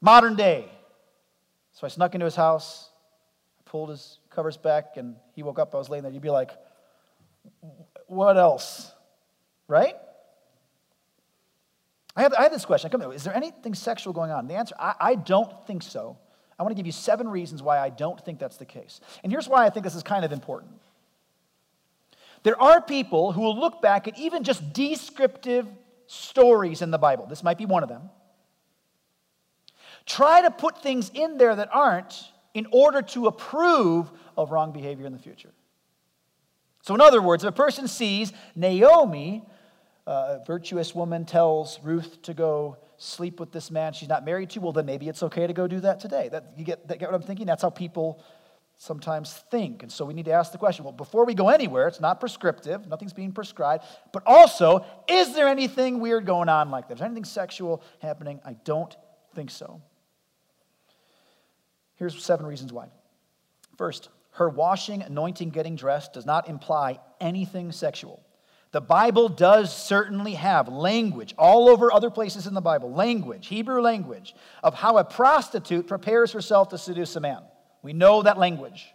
[0.00, 0.64] modern day,
[1.74, 2.88] so I snuck into his house,
[3.60, 6.30] I pulled his covers back, and he woke up, I was laying there, you'd be
[6.30, 6.52] like,
[8.06, 8.92] what else?
[9.66, 9.96] Right?
[12.14, 12.88] I have, I have this question.
[12.88, 14.46] I come, is there anything sexual going on?
[14.46, 16.18] The answer, I, I don't think so.
[16.58, 19.00] I want to give you seven reasons why I don't think that's the case.
[19.22, 20.80] And here's why I think this is kind of important.
[22.42, 25.66] There are people who will look back at even just descriptive
[26.06, 27.26] stories in the Bible.
[27.26, 28.10] This might be one of them.
[30.06, 35.04] Try to put things in there that aren't in order to approve of wrong behavior
[35.04, 35.52] in the future.
[36.80, 39.44] So, in other words, if a person sees Naomi,
[40.06, 44.48] uh, a virtuous woman, tells Ruth to go sleep with this man she's not married
[44.50, 46.30] to, well, then maybe it's okay to go do that today.
[46.30, 47.44] That, you get, that, get what I'm thinking?
[47.44, 48.22] That's how people
[48.78, 49.82] sometimes think.
[49.82, 52.20] And so we need to ask the question well, before we go anywhere, it's not
[52.20, 56.94] prescriptive, nothing's being prescribed, but also, is there anything weird going on like that?
[56.94, 58.40] Is there anything sexual happening?
[58.46, 58.96] I don't
[59.34, 59.82] think so.
[61.96, 62.88] Here's seven reasons why.
[63.76, 68.22] First, her washing, anointing, getting dressed does not imply anything sexual.
[68.72, 73.80] The Bible does certainly have language all over other places in the Bible, language, Hebrew
[73.80, 77.42] language, of how a prostitute prepares herself to seduce a man.
[77.82, 78.92] We know that language.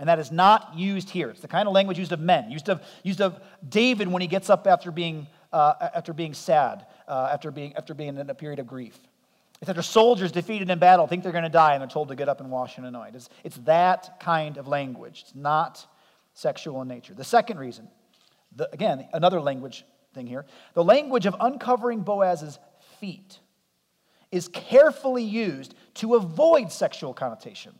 [0.00, 1.30] And that is not used here.
[1.30, 4.28] It's the kind of language used of men, used of, used of David when he
[4.28, 8.34] gets up after being, uh, after being sad, uh, after, being, after being in a
[8.34, 8.98] period of grief.
[9.60, 12.14] It's after soldiers defeated in battle think they're going to die and they're told to
[12.14, 13.16] get up and wash and anoint.
[13.16, 15.24] It's, it's that kind of language.
[15.26, 15.84] It's not
[16.34, 17.14] sexual in nature.
[17.14, 17.88] The second reason,
[18.54, 22.58] the, again, another language thing here, the language of uncovering Boaz's
[23.00, 23.40] feet
[24.30, 27.74] is carefully used to avoid sexual connotation.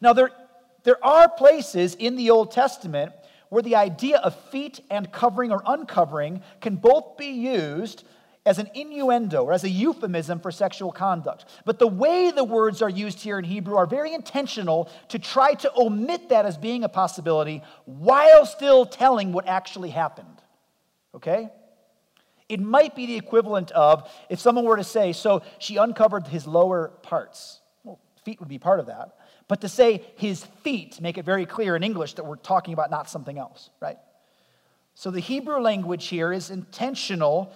[0.00, 0.30] Now, there,
[0.84, 3.12] there are places in the Old Testament
[3.50, 8.04] where the idea of feet and covering or uncovering can both be used
[8.48, 11.44] as an innuendo or as a euphemism for sexual conduct.
[11.66, 15.52] But the way the words are used here in Hebrew are very intentional to try
[15.54, 20.42] to omit that as being a possibility while still telling what actually happened.
[21.14, 21.50] Okay?
[22.48, 26.46] It might be the equivalent of if someone were to say, so she uncovered his
[26.46, 27.60] lower parts.
[27.84, 29.16] Well, feet would be part of that.
[29.46, 32.90] But to say his feet, make it very clear in English that we're talking about
[32.90, 33.98] not something else, right?
[34.94, 37.52] So the Hebrew language here is intentional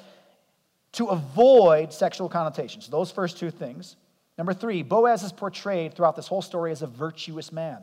[0.92, 2.88] to avoid sexual connotations.
[2.88, 3.96] Those first two things.
[4.38, 7.82] Number three, Boaz is portrayed throughout this whole story as a virtuous man.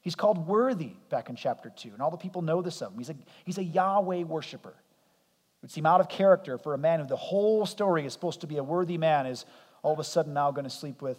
[0.00, 2.98] He's called worthy back in chapter 2, and all the people know this of him.
[2.98, 3.14] He's a,
[3.44, 4.70] he's a Yahweh worshiper.
[4.70, 8.40] It would seem out of character for a man who the whole story is supposed
[8.40, 9.44] to be a worthy man is
[9.82, 11.18] all of a sudden now going to sleep with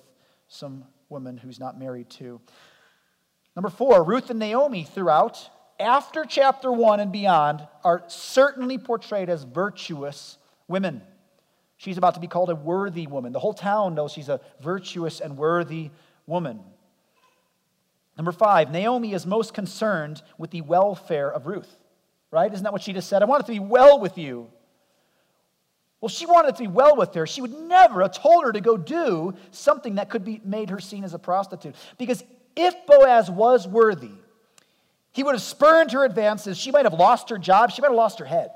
[0.49, 2.41] some woman who's not married to.
[3.56, 5.49] Number four, Ruth and Naomi throughout,
[5.80, 11.02] after chapter one and beyond, are certainly portrayed as virtuous women.
[11.78, 13.34] She's about to be called a worthy woman.
[13.34, 15.91] The whole town knows she's a virtuous and worthy
[16.26, 16.60] woman.
[18.17, 21.78] Number five, Naomi is most concerned with the welfare of Ruth,
[22.32, 22.52] right?
[22.52, 23.21] Isn't that what she just said?
[23.21, 24.49] I want it to be well with you.
[25.99, 27.26] Well, she wanted it to be well with her.
[27.26, 30.80] She would never have told her to go do something that could be made her
[30.80, 31.76] seen as a prostitute.
[31.97, 32.23] Because
[32.56, 34.12] if Boaz was worthy,
[35.12, 36.58] he would have spurned her advances.
[36.58, 37.71] She might have lost her job.
[37.71, 38.49] She might have lost her head.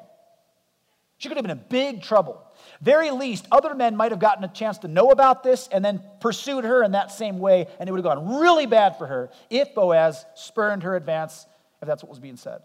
[1.17, 2.43] She could have been in big trouble.
[2.81, 6.01] Very least, other men might have gotten a chance to know about this and then
[6.19, 9.31] pursued her in that same way, and it would have gone really bad for her
[9.49, 11.47] if Boaz spurned her advance,
[11.81, 12.61] if that's what was being said.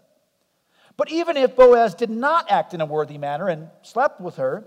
[0.97, 4.65] But even if Boaz did not act in a worthy manner and slept with her,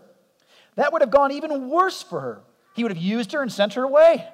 [0.75, 2.43] that would have gone even worse for her.
[2.75, 4.27] He would have used her and sent her away.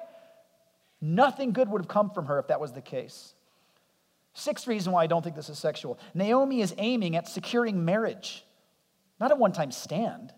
[0.99, 3.33] Nothing good would have come from her if that was the case.
[4.33, 8.43] Sixth reason why I don't think this is sexual Naomi is aiming at securing marriage,
[9.23, 10.33] not a one time stand.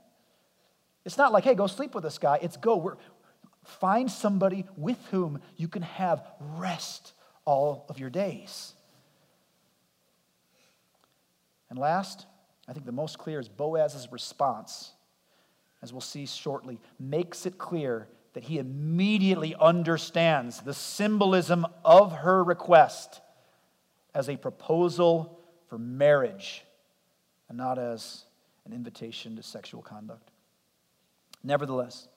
[1.06, 2.40] It's not like, hey, go sleep with this guy.
[2.42, 2.96] It's go, We're,
[3.64, 7.14] find somebody with whom you can have rest
[7.46, 8.74] all of your days.
[11.70, 12.28] And last,
[12.68, 14.92] I think the most clear is Boaz's response,
[15.82, 22.44] as we'll see shortly, makes it clear that he immediately understands the symbolism of her
[22.44, 23.22] request
[24.14, 26.64] as a proposal for marriage
[27.50, 28.26] and not as
[28.66, 30.32] an invitation to sexual conduct.
[31.44, 32.08] Nevertheless,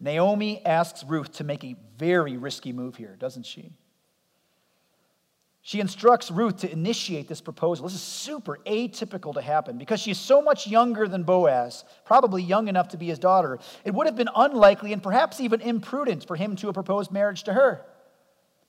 [0.00, 3.72] Naomi asks Ruth to make a very risky move here, doesn't she?
[5.62, 7.86] She instructs Ruth to initiate this proposal.
[7.86, 12.68] This is super atypical to happen because she's so much younger than Boaz, probably young
[12.68, 13.58] enough to be his daughter.
[13.84, 17.42] It would have been unlikely and perhaps even imprudent for him to have proposed marriage
[17.44, 17.84] to her.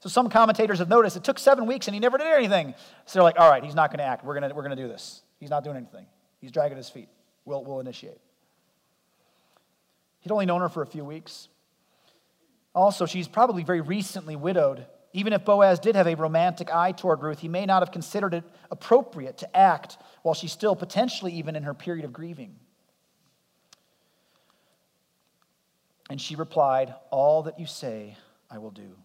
[0.02, 2.74] So some commentators have noticed it took seven weeks and he never did anything.
[3.06, 4.26] So they're like, all right, he's not going to act.
[4.26, 5.22] We're going we're going to do this.
[5.40, 6.06] He's not doing anything.
[6.42, 7.08] He's dragging his feet.
[7.46, 8.20] We'll, we'll initiate.
[10.20, 11.48] He'd only known her for a few weeks.
[12.74, 14.86] Also, she's probably very recently widowed.
[15.14, 18.34] Even if Boaz did have a romantic eye toward Ruth, he may not have considered
[18.34, 22.56] it appropriate to act while she's still potentially even in her period of grieving.
[26.10, 28.16] And she replied, All that you say,
[28.50, 28.96] I will do.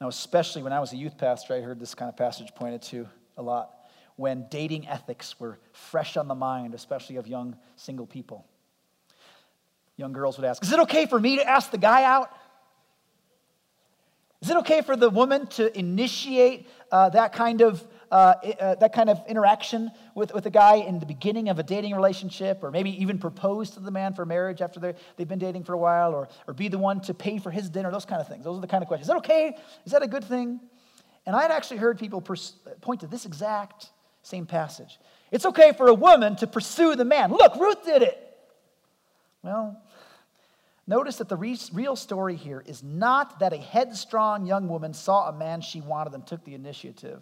[0.00, 2.82] Now, especially when I was a youth pastor, I heard this kind of passage pointed
[2.82, 3.77] to a lot
[4.18, 8.44] when dating ethics were fresh on the mind, especially of young single people.
[9.96, 12.30] Young girls would ask, Is it okay for me to ask the guy out?
[14.42, 18.92] Is it okay for the woman to initiate uh, that kind of uh, uh, that
[18.92, 22.70] kind of interaction with, with a guy in the beginning of a dating relationship, or
[22.70, 26.14] maybe even propose to the man for marriage after they've been dating for a while,
[26.14, 28.44] or, or be the one to pay for his dinner, those kind of things.
[28.44, 29.04] Those are the kind of questions.
[29.04, 29.56] Is that okay?
[29.84, 30.58] Is that a good thing?
[31.26, 33.90] And I'd actually heard people pers- point to this exact
[34.28, 34.98] same passage.
[35.30, 37.30] It's okay for a woman to pursue the man.
[37.30, 38.24] Look, Ruth did it.
[39.42, 39.80] Well,
[40.88, 45.34] Notice that the real story here is not that a headstrong young woman saw a
[45.34, 47.20] man she wanted and took the initiative.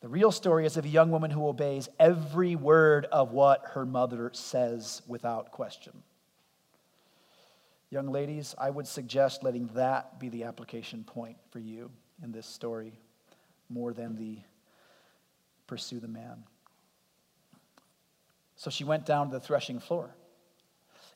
[0.00, 3.86] The real story is of a young woman who obeys every word of what her
[3.86, 5.92] mother says without question.
[7.88, 11.88] Young ladies, I would suggest letting that be the application point for you
[12.20, 12.94] in this story
[13.68, 14.38] more than the
[15.70, 16.42] pursue the man.
[18.56, 20.10] So she went down to the threshing floor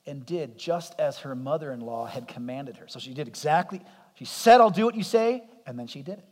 [0.07, 2.87] and did just as her mother in law had commanded her.
[2.87, 3.83] So she did exactly,
[4.15, 6.25] she said, I'll do what you say, and then she did it.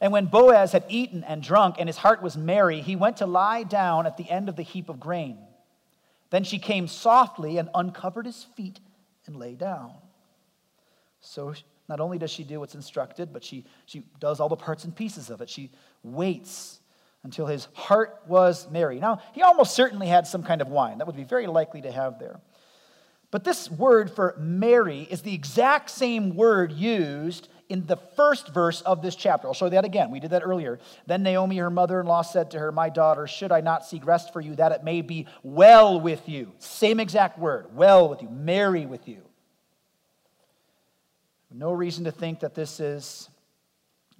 [0.00, 3.26] And when Boaz had eaten and drunk, and his heart was merry, he went to
[3.26, 5.38] lie down at the end of the heap of grain.
[6.30, 8.78] Then she came softly and uncovered his feet
[9.26, 9.92] and lay down.
[11.20, 11.54] So
[11.88, 14.94] not only does she do what's instructed, but she, she does all the parts and
[14.94, 15.50] pieces of it.
[15.50, 15.70] She
[16.04, 16.80] waits
[17.26, 19.00] until his heart was merry.
[19.00, 20.98] Now, he almost certainly had some kind of wine.
[20.98, 22.40] That would be very likely to have there.
[23.32, 28.80] But this word for merry is the exact same word used in the first verse
[28.82, 29.48] of this chapter.
[29.48, 30.12] I'll show that again.
[30.12, 30.78] We did that earlier.
[31.08, 34.06] Then Naomi, her mother in law, said to her, My daughter, should I not seek
[34.06, 36.52] rest for you, that it may be well with you?
[36.60, 39.22] Same exact word, well with you, merry with you.
[41.50, 43.28] No reason to think that this is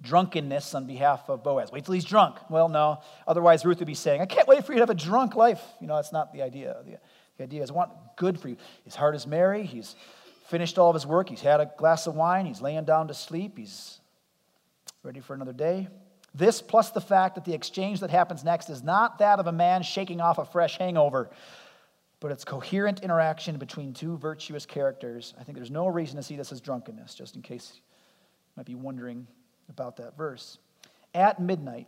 [0.01, 1.71] drunkenness on behalf of Boaz.
[1.71, 2.37] Wait till he's drunk.
[2.49, 3.01] Well, no.
[3.27, 5.61] Otherwise, Ruth would be saying, I can't wait for you to have a drunk life.
[5.81, 6.77] You know, that's not the idea.
[7.37, 8.57] The idea is, I want good for you.
[8.83, 9.63] His heart is merry.
[9.63, 9.95] He's
[10.47, 11.29] finished all of his work.
[11.29, 12.45] He's had a glass of wine.
[12.45, 13.57] He's laying down to sleep.
[13.57, 13.99] He's
[15.03, 15.87] ready for another day.
[16.33, 19.51] This, plus the fact that the exchange that happens next is not that of a
[19.51, 21.31] man shaking off a fresh hangover,
[22.19, 25.33] but it's coherent interaction between two virtuous characters.
[25.39, 27.81] I think there's no reason to see this as drunkenness, just in case you
[28.55, 29.25] might be wondering
[29.69, 30.57] about that verse.
[31.13, 31.87] At midnight,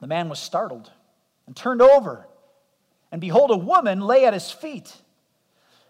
[0.00, 0.90] the man was startled
[1.46, 2.26] and turned over
[3.12, 4.94] and behold, a woman lay at his feet.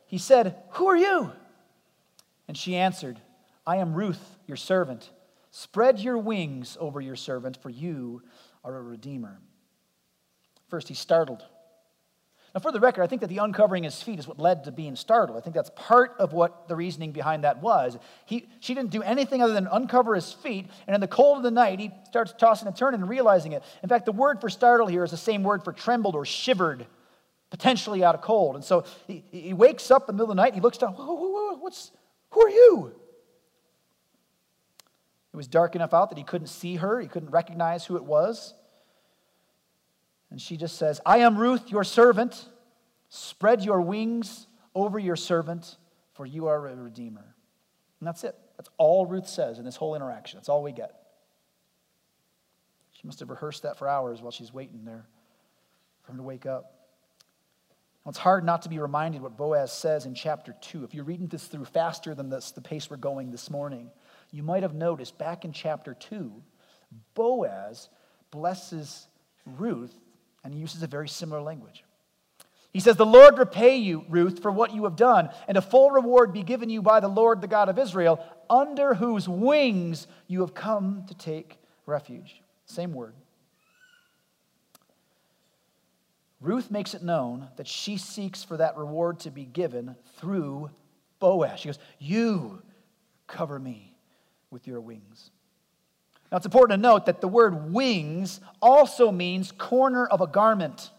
[0.07, 1.33] He said, Who are you?
[2.47, 3.21] And she answered,
[3.67, 5.11] I am Ruth, your servant.
[5.51, 8.23] Spread your wings over your servant, for you
[8.63, 9.41] are a redeemer.
[10.69, 11.45] First, he's startled.
[12.57, 14.73] Now, for the record, I think that the uncovering his feet is what led to
[14.73, 15.37] being startled.
[15.37, 17.99] I think that's part of what the reasoning behind that was.
[18.25, 21.43] He, she didn't do anything other than uncover his feet, and in the cold of
[21.43, 23.63] the night, he starts tossing and turning and realizing it.
[23.83, 26.87] In fact, the word for startled here is the same word for trembled or shivered
[27.51, 28.55] potentially out of cold.
[28.55, 30.95] And so he, he wakes up in the middle of the night he looks down,
[30.95, 31.91] whoa, whoa, whoa, what's,
[32.31, 32.95] who are you?
[35.35, 38.05] It was dark enough out that he couldn't see her, he couldn't recognize who it
[38.05, 38.55] was.
[40.37, 42.45] And she just says, I am Ruth, your servant.
[43.09, 45.79] Spread your wings over your servant,
[46.13, 47.35] for you are a redeemer.
[48.01, 48.35] And that's it.
[48.59, 50.37] That's all Ruth says in this whole interaction.
[50.37, 50.93] That's all we get.
[52.93, 55.07] She must have rehearsed that for hours while she's waiting there
[56.03, 56.91] for him to wake up.
[58.05, 60.85] Well, it's hard not to be reminded what Boaz says in chapter 2.
[60.85, 63.91] If you're reading this through faster than this, the pace we're going this morning,
[64.33, 66.31] you might have noticed back in chapter 2,
[67.15, 67.89] Boaz
[68.31, 69.07] blesses
[69.47, 69.95] Ruth
[70.47, 71.83] and he uses a very similar language.
[72.73, 75.91] He says, The Lord repay you, Ruth, for what you have done, and a full
[75.91, 80.43] reward be given you by the Lord, the God of Israel, under whose wings you
[80.43, 82.43] have come to take refuge.
[82.65, 83.15] Same word.
[86.41, 90.71] Ruth makes it known that she seeks for that reward to be given through
[91.19, 91.59] Boaz.
[91.59, 92.63] She goes, You
[93.27, 93.97] cover me
[94.51, 95.33] with your wings.
[96.31, 100.91] Now, it's important to note that the word wings also means corner of a garment.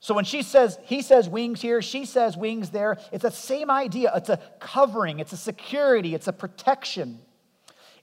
[0.00, 3.70] So when she says, he says wings here, she says wings there, it's the same
[3.70, 4.12] idea.
[4.14, 7.20] It's a covering, it's a security, it's a protection.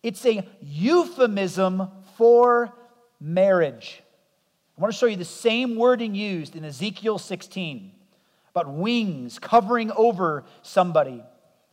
[0.01, 1.87] It's a euphemism
[2.17, 2.73] for
[3.21, 4.03] marriage.
[4.77, 7.91] I want to show you the same wording used in Ezekiel 16
[8.49, 11.23] about wings covering over somebody.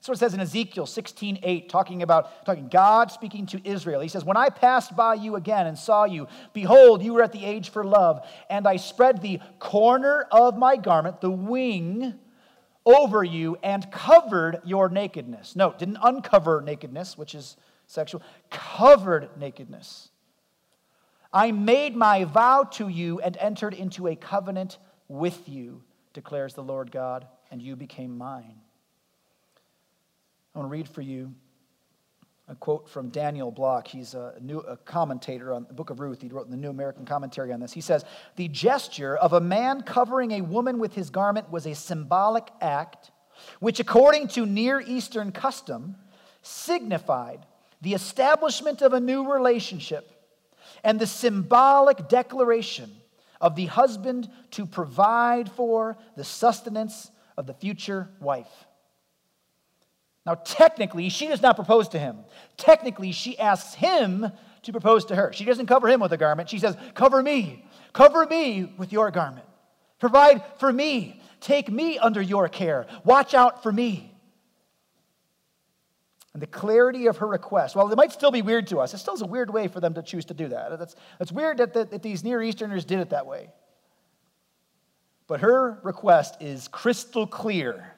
[0.01, 4.01] That's what it says in Ezekiel 16, 8, talking about talking God speaking to Israel.
[4.01, 7.33] He says, When I passed by you again and saw you, behold, you were at
[7.33, 12.15] the age for love, and I spread the corner of my garment, the wing,
[12.87, 15.55] over you, and covered your nakedness.
[15.55, 20.09] No, didn't uncover nakedness, which is sexual, covered nakedness.
[21.31, 24.79] I made my vow to you and entered into a covenant
[25.09, 25.83] with you,
[26.15, 28.63] declares the Lord God, and you became mine.
[30.55, 31.33] I want to read for you
[32.49, 33.87] a quote from Daniel Block.
[33.87, 36.21] He's a, new, a commentator on the book of Ruth.
[36.21, 37.73] He wrote in the New American Commentary on this.
[37.73, 41.75] He says, The gesture of a man covering a woman with his garment was a
[41.75, 43.13] symbolic act
[43.61, 45.95] which, according to Near Eastern custom,
[46.43, 47.47] signified
[47.81, 50.11] the establishment of a new relationship
[50.83, 52.91] and the symbolic declaration
[53.41, 58.67] of the husband to provide for the sustenance of the future wife.
[60.27, 62.19] Now, technically, she does not propose to him.
[62.57, 64.31] Technically, she asks him
[64.63, 65.33] to propose to her.
[65.33, 66.51] She doesn't cover him with a garment.
[66.51, 67.65] She says, Cover me.
[67.93, 69.47] Cover me with your garment.
[69.99, 71.21] Provide for me.
[71.41, 72.87] Take me under your care.
[73.05, 74.15] Watch out for me.
[76.33, 78.95] And the clarity of her request, well, it might still be weird to us.
[78.95, 80.79] It still is a weird way for them to choose to do that.
[80.79, 83.51] That's, that's weird that, that, that these Near Easterners did it that way.
[85.27, 87.97] But her request is crystal clear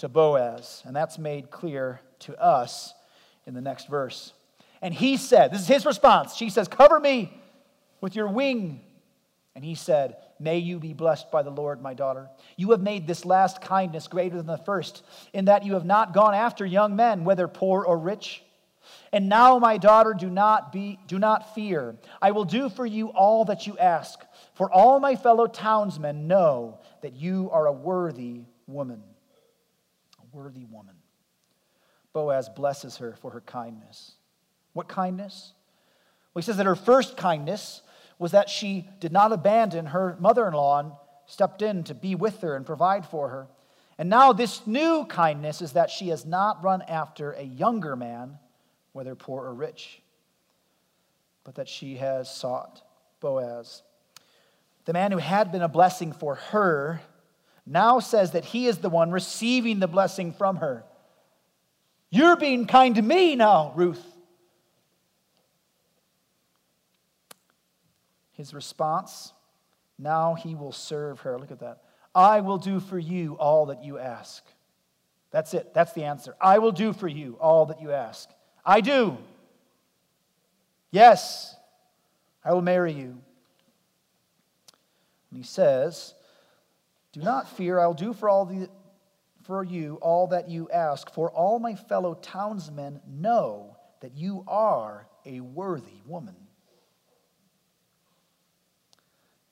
[0.00, 2.94] to Boaz, and that's made clear to us
[3.46, 4.32] in the next verse.
[4.80, 6.34] And he said, This is his response.
[6.34, 7.38] She says, Cover me
[8.00, 8.80] with your wing.
[9.54, 12.30] And he said, May you be blessed by the Lord, my daughter.
[12.56, 16.14] You have made this last kindness greater than the first, in that you have not
[16.14, 18.42] gone after young men, whether poor or rich.
[19.12, 21.94] And now, my daughter, do not, be, do not fear.
[22.22, 24.18] I will do for you all that you ask,
[24.54, 29.02] for all my fellow townsmen know that you are a worthy woman
[30.32, 30.94] worthy woman.
[32.12, 34.12] Boaz blesses her for her kindness.
[34.72, 35.52] What kindness?
[36.32, 37.82] Well, he says that her first kindness
[38.18, 40.92] was that she did not abandon her mother in law and
[41.26, 43.46] stepped in to be with her and provide for her.
[43.98, 48.38] And now, this new kindness is that she has not run after a younger man,
[48.92, 50.00] whether poor or rich,
[51.44, 52.82] but that she has sought
[53.20, 53.82] Boaz.
[54.86, 57.02] The man who had been a blessing for her
[57.66, 60.84] now says that he is the one receiving the blessing from her.
[62.10, 64.04] You're being kind to me now, Ruth.
[68.32, 69.32] His response
[70.00, 71.38] now he will serve her.
[71.38, 71.82] Look at that.
[72.14, 74.42] I will do for you all that you ask.
[75.30, 75.72] That's it.
[75.74, 76.34] That's the answer.
[76.40, 78.28] I will do for you all that you ask.
[78.64, 79.16] I do.
[80.90, 81.54] Yes,
[82.44, 83.18] I will marry you.
[85.30, 86.14] And he says,
[87.12, 88.68] do not fear, I'll do for all the
[89.44, 95.08] for you all that you ask, for all my fellow townsmen know that you are
[95.24, 96.36] a worthy woman.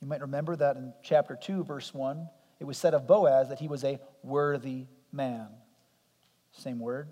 [0.01, 2.29] You might remember that in chapter 2, verse 1,
[2.61, 5.49] it was said of Boaz that he was a worthy man.
[6.53, 7.09] Same word.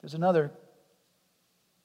[0.00, 0.52] There's another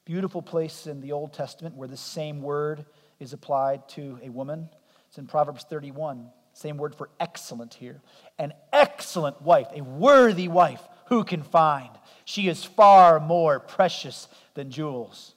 [0.03, 2.85] beautiful place in the Old Testament where the same word
[3.19, 4.69] is applied to a woman.
[5.07, 6.29] It's in Proverbs 31.
[6.59, 8.01] Same word for excellent here.
[8.37, 11.89] An excellent wife, a worthy wife, who can find?
[12.25, 15.35] She is far more precious than jewels.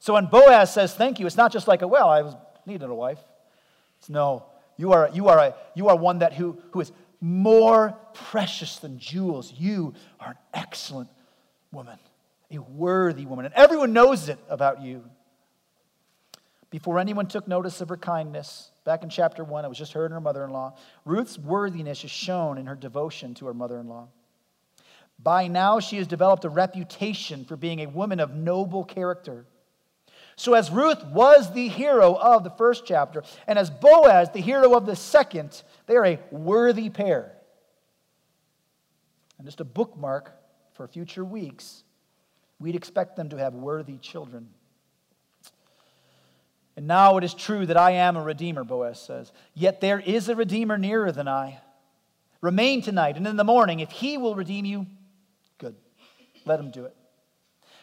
[0.00, 2.34] So when Boaz says thank you, it's not just like a, well, I was
[2.66, 3.20] needed a wife.
[4.00, 4.44] It's no,
[4.76, 6.90] you are, you are, a, you are one that who, who is
[7.20, 9.52] more precious than jewels.
[9.56, 11.10] You are an excellent
[11.70, 11.98] woman,
[12.50, 13.44] a worthy woman.
[13.44, 15.04] And everyone knows it about you.
[16.70, 20.04] Before anyone took notice of her kindness, Back in chapter 1, it was just her
[20.04, 20.74] and her mother in law.
[21.04, 24.08] Ruth's worthiness is shown in her devotion to her mother in law.
[25.22, 29.44] By now, she has developed a reputation for being a woman of noble character.
[30.36, 34.74] So, as Ruth was the hero of the first chapter, and as Boaz, the hero
[34.74, 37.32] of the second, they are a worthy pair.
[39.36, 40.32] And just a bookmark
[40.72, 41.84] for future weeks,
[42.58, 44.48] we'd expect them to have worthy children.
[46.76, 49.32] And now it is true that I am a redeemer, Boaz says.
[49.54, 51.60] Yet there is a redeemer nearer than I.
[52.40, 54.86] Remain tonight, and in the morning, if he will redeem you,
[55.58, 55.76] good.
[56.46, 56.96] Let him do it.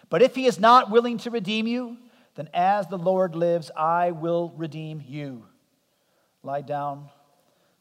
[0.10, 1.98] But if he is not willing to redeem you,
[2.36, 5.46] then as the Lord lives, I will redeem you.
[6.44, 7.10] Lie down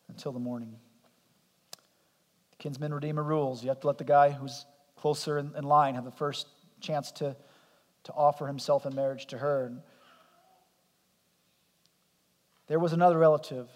[0.09, 0.77] until the morning.
[2.51, 3.63] The kinsman redeemer rules.
[3.63, 6.49] You have to let the guy who's closer in, line have the first
[6.81, 7.37] chance to,
[8.05, 9.73] to offer himself in marriage to her.
[12.67, 13.69] There was another relative.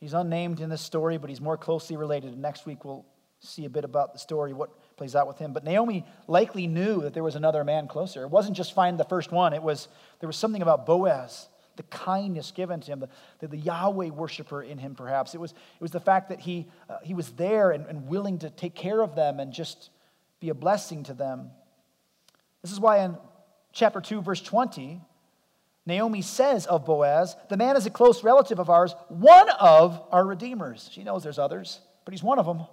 [0.00, 2.32] He's unnamed in this story, but he's more closely related.
[2.32, 3.04] And next week we'll
[3.40, 5.52] see a bit about the story, what plays out with him.
[5.52, 8.22] But Naomi likely knew that there was another man closer.
[8.22, 9.88] It wasn't just find the first one, it was
[10.20, 13.08] there was something about Boaz, the kindness given to him, the,
[13.38, 15.34] the, the Yahweh worshiper in him, perhaps.
[15.34, 18.38] It was, it was the fact that he, uh, he was there and, and willing
[18.40, 19.90] to take care of them and just
[20.40, 21.50] be a blessing to them.
[22.62, 23.16] This is why in
[23.72, 25.00] chapter 2, verse 20,
[25.88, 30.24] Naomi says of Boaz, The man is a close relative of ours, one of our
[30.24, 30.90] redeemers.
[30.92, 32.66] She knows there's others, but he's one of them.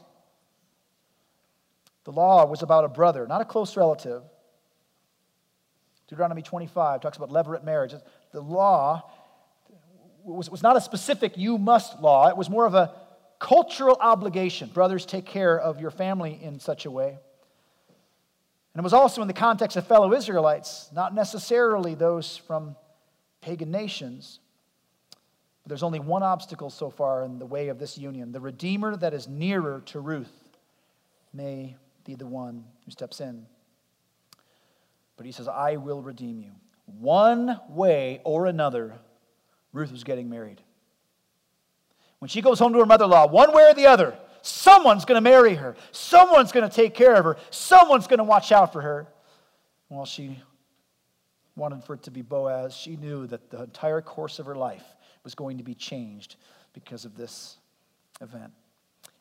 [2.03, 4.21] The law was about a brother, not a close relative.
[6.09, 7.93] Deuteronomy 25 talks about levirate marriage.
[8.33, 9.09] The law
[10.25, 12.93] was, was not a specific you must law, it was more of a
[13.39, 14.69] cultural obligation.
[14.69, 17.07] Brothers, take care of your family in such a way.
[17.07, 22.75] And it was also in the context of fellow Israelites, not necessarily those from
[23.45, 24.39] pagan nations.
[25.63, 28.97] But there's only one obstacle so far in the way of this union the Redeemer
[28.97, 30.33] that is nearer to Ruth
[31.31, 31.75] may
[32.05, 33.45] be the one who steps in.
[35.15, 36.51] But he says, I will redeem you.
[36.85, 38.95] One way or another,
[39.73, 40.61] Ruth was getting married.
[42.19, 45.05] When she goes home to her mother in law, one way or the other, someone's
[45.05, 45.75] going to marry her.
[45.91, 47.37] Someone's going to take care of her.
[47.51, 49.07] Someone's going to watch out for her.
[49.89, 50.39] Well, she
[51.55, 52.75] wanted for it to be Boaz.
[52.75, 54.83] She knew that the entire course of her life
[55.23, 56.35] was going to be changed
[56.73, 57.57] because of this
[58.21, 58.51] event.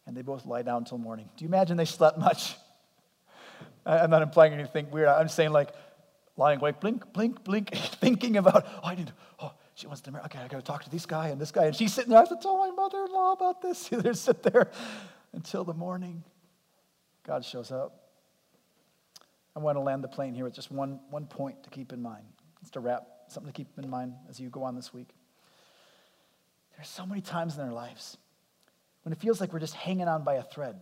[0.06, 1.28] And they both lie down until morning.
[1.36, 2.56] Do you imagine they slept much?
[3.86, 5.08] I'm not implying anything weird.
[5.08, 5.70] I'm saying like
[6.36, 10.24] lying awake, blink, blink, blink, thinking about, oh, I need, oh, she wants to marry.
[10.26, 11.66] Okay, I got to talk to this guy and this guy.
[11.66, 12.18] And she's sitting there.
[12.18, 13.88] I have to tell my mother-in-law about this.
[13.90, 14.70] They sit there
[15.32, 16.22] until the morning.
[17.24, 18.03] God shows up.
[19.56, 22.02] I want to land the plane here with just one, one point to keep in
[22.02, 22.24] mind.
[22.60, 25.08] Just to wrap, something to keep in mind as you go on this week.
[26.76, 28.16] There's so many times in our lives
[29.02, 30.76] when it feels like we're just hanging on by a thread.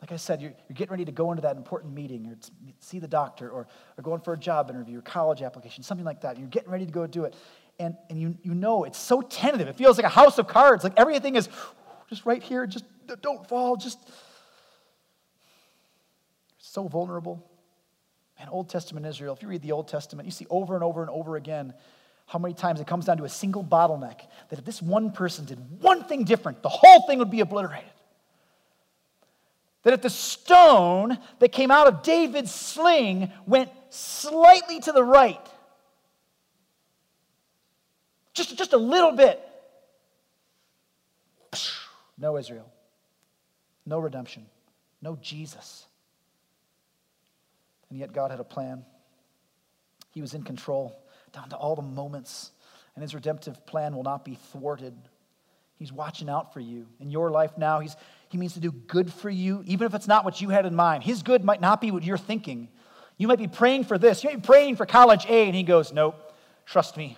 [0.00, 2.36] Like I said, you're, you're getting ready to go into that important meeting or
[2.80, 3.66] see the doctor or,
[3.96, 6.38] or going for a job interview or college application, something like that.
[6.38, 7.34] You're getting ready to go do it.
[7.78, 9.68] And, and you, you know it's so tentative.
[9.68, 10.84] It feels like a house of cards.
[10.84, 11.48] Like everything is
[12.10, 12.66] just right here.
[12.66, 12.84] Just
[13.22, 13.76] don't fall.
[13.76, 14.10] Just
[16.74, 17.48] so vulnerable.
[18.36, 21.02] Man, Old Testament Israel, if you read the Old Testament, you see over and over
[21.02, 21.72] and over again
[22.26, 25.44] how many times it comes down to a single bottleneck that if this one person
[25.44, 27.90] did one thing different, the whole thing would be obliterated
[29.84, 35.46] that if the stone that came out of David's sling went slightly to the right,
[38.32, 39.40] just, just a little bit,
[42.18, 42.72] no Israel,
[43.86, 44.46] no redemption,
[45.02, 45.84] no Jesus.
[47.94, 48.84] And yet God had a plan.
[50.10, 51.00] He was in control
[51.32, 52.50] down to all the moments,
[52.96, 54.94] and his redemptive plan will not be thwarted.
[55.76, 56.88] He's watching out for you.
[56.98, 57.94] In your life now, he's,
[58.30, 60.74] he means to do good for you, even if it's not what you had in
[60.74, 61.04] mind.
[61.04, 62.68] His good might not be what you're thinking.
[63.16, 64.24] You might be praying for this.
[64.24, 66.16] You might be praying for college A, and he goes, Nope,
[66.66, 67.16] trust me,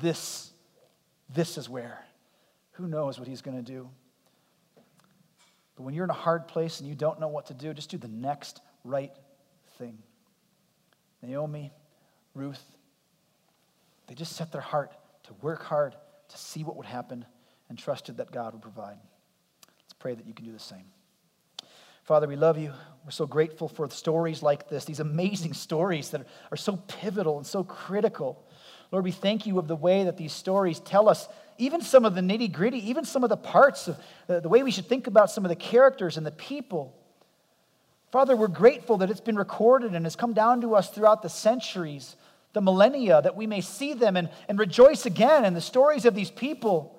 [0.00, 0.50] this,
[1.34, 2.02] this is where.
[2.72, 3.90] Who knows what he's going to do?
[5.76, 7.90] But when you're in a hard place and you don't know what to do, just
[7.90, 9.12] do the next right
[9.76, 9.98] thing.
[11.26, 11.72] Naomi,
[12.34, 12.62] Ruth,
[14.06, 14.92] they just set their heart
[15.24, 15.94] to work hard
[16.28, 17.24] to see what would happen
[17.68, 18.98] and trusted that God would provide.
[19.66, 20.84] Let's pray that you can do the same.
[22.02, 22.70] Father, we love you.
[23.04, 27.46] We're so grateful for stories like this, these amazing stories that are so pivotal and
[27.46, 28.44] so critical.
[28.92, 32.14] Lord, we thank you of the way that these stories tell us even some of
[32.14, 33.96] the nitty gritty, even some of the parts of
[34.26, 36.94] the, the way we should think about some of the characters and the people.
[38.14, 41.28] Father, we're grateful that it's been recorded and has come down to us throughout the
[41.28, 42.14] centuries,
[42.52, 46.14] the millennia, that we may see them and, and rejoice again And the stories of
[46.14, 46.96] these people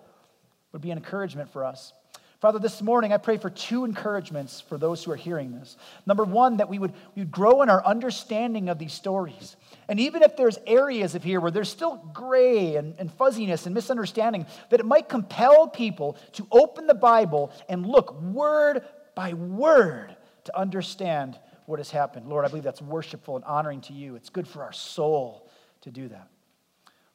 [0.74, 1.93] would be an encouragement for us.
[2.41, 5.78] Father, this morning I pray for two encouragements for those who are hearing this.
[6.05, 9.55] Number one, that we would, we would grow in our understanding of these stories.
[9.88, 13.74] And even if there's areas of here where there's still gray and, and fuzziness and
[13.74, 18.82] misunderstanding, that it might compel people to open the Bible and look word
[19.16, 20.14] by word
[20.45, 22.27] to understand what has happened.
[22.27, 24.15] Lord, I believe that's worshipful and honoring to you.
[24.15, 25.49] It's good for our soul
[25.81, 26.29] to do that.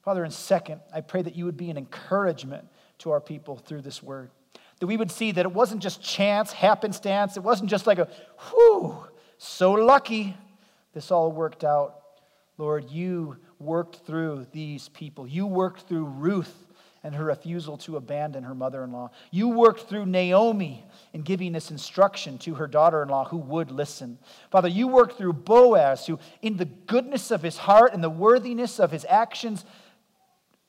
[0.02, 2.66] Father, and second, I pray that you would be an encouragement
[2.98, 4.30] to our people through this word.
[4.80, 7.36] That we would see that it wasn't just chance, happenstance.
[7.36, 8.08] It wasn't just like a,
[8.50, 8.96] whew,
[9.38, 10.36] so lucky.
[10.94, 11.96] this all worked out.
[12.56, 15.26] Lord, you worked through these people.
[15.26, 16.66] You worked through Ruth
[17.03, 19.11] and her refusal to abandon her mother in law.
[19.30, 23.70] You worked through Naomi in giving this instruction to her daughter in law who would
[23.70, 24.18] listen.
[24.51, 28.78] Father, you worked through Boaz, who, in the goodness of his heart and the worthiness
[28.78, 29.64] of his actions,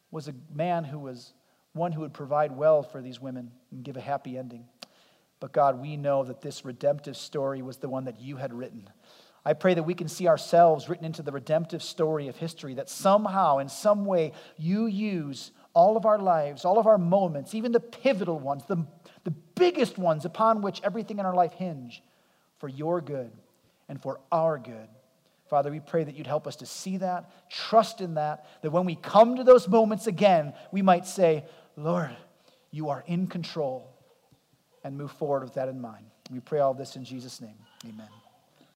[0.09, 1.33] was a man who was
[1.73, 4.65] one who would provide well for these women and give a happy ending.
[5.39, 8.89] But God, we know that this redemptive story was the one that you had written.
[9.43, 12.89] I pray that we can see ourselves written into the redemptive story of history, that
[12.89, 17.71] somehow, in some way, you use all of our lives, all of our moments, even
[17.71, 18.85] the pivotal ones, the,
[19.23, 22.03] the biggest ones upon which everything in our life hinge,
[22.57, 23.31] for your good
[23.89, 24.87] and for our good.
[25.49, 28.85] Father, we pray that you'd help us to see that, trust in that, that when
[28.85, 31.43] we come to those moments again, we might say,
[31.75, 32.15] Lord,
[32.71, 33.91] you are in control,
[34.83, 36.05] and move forward with that in mind.
[36.31, 37.57] We pray all this in Jesus' name.
[37.85, 38.07] Amen.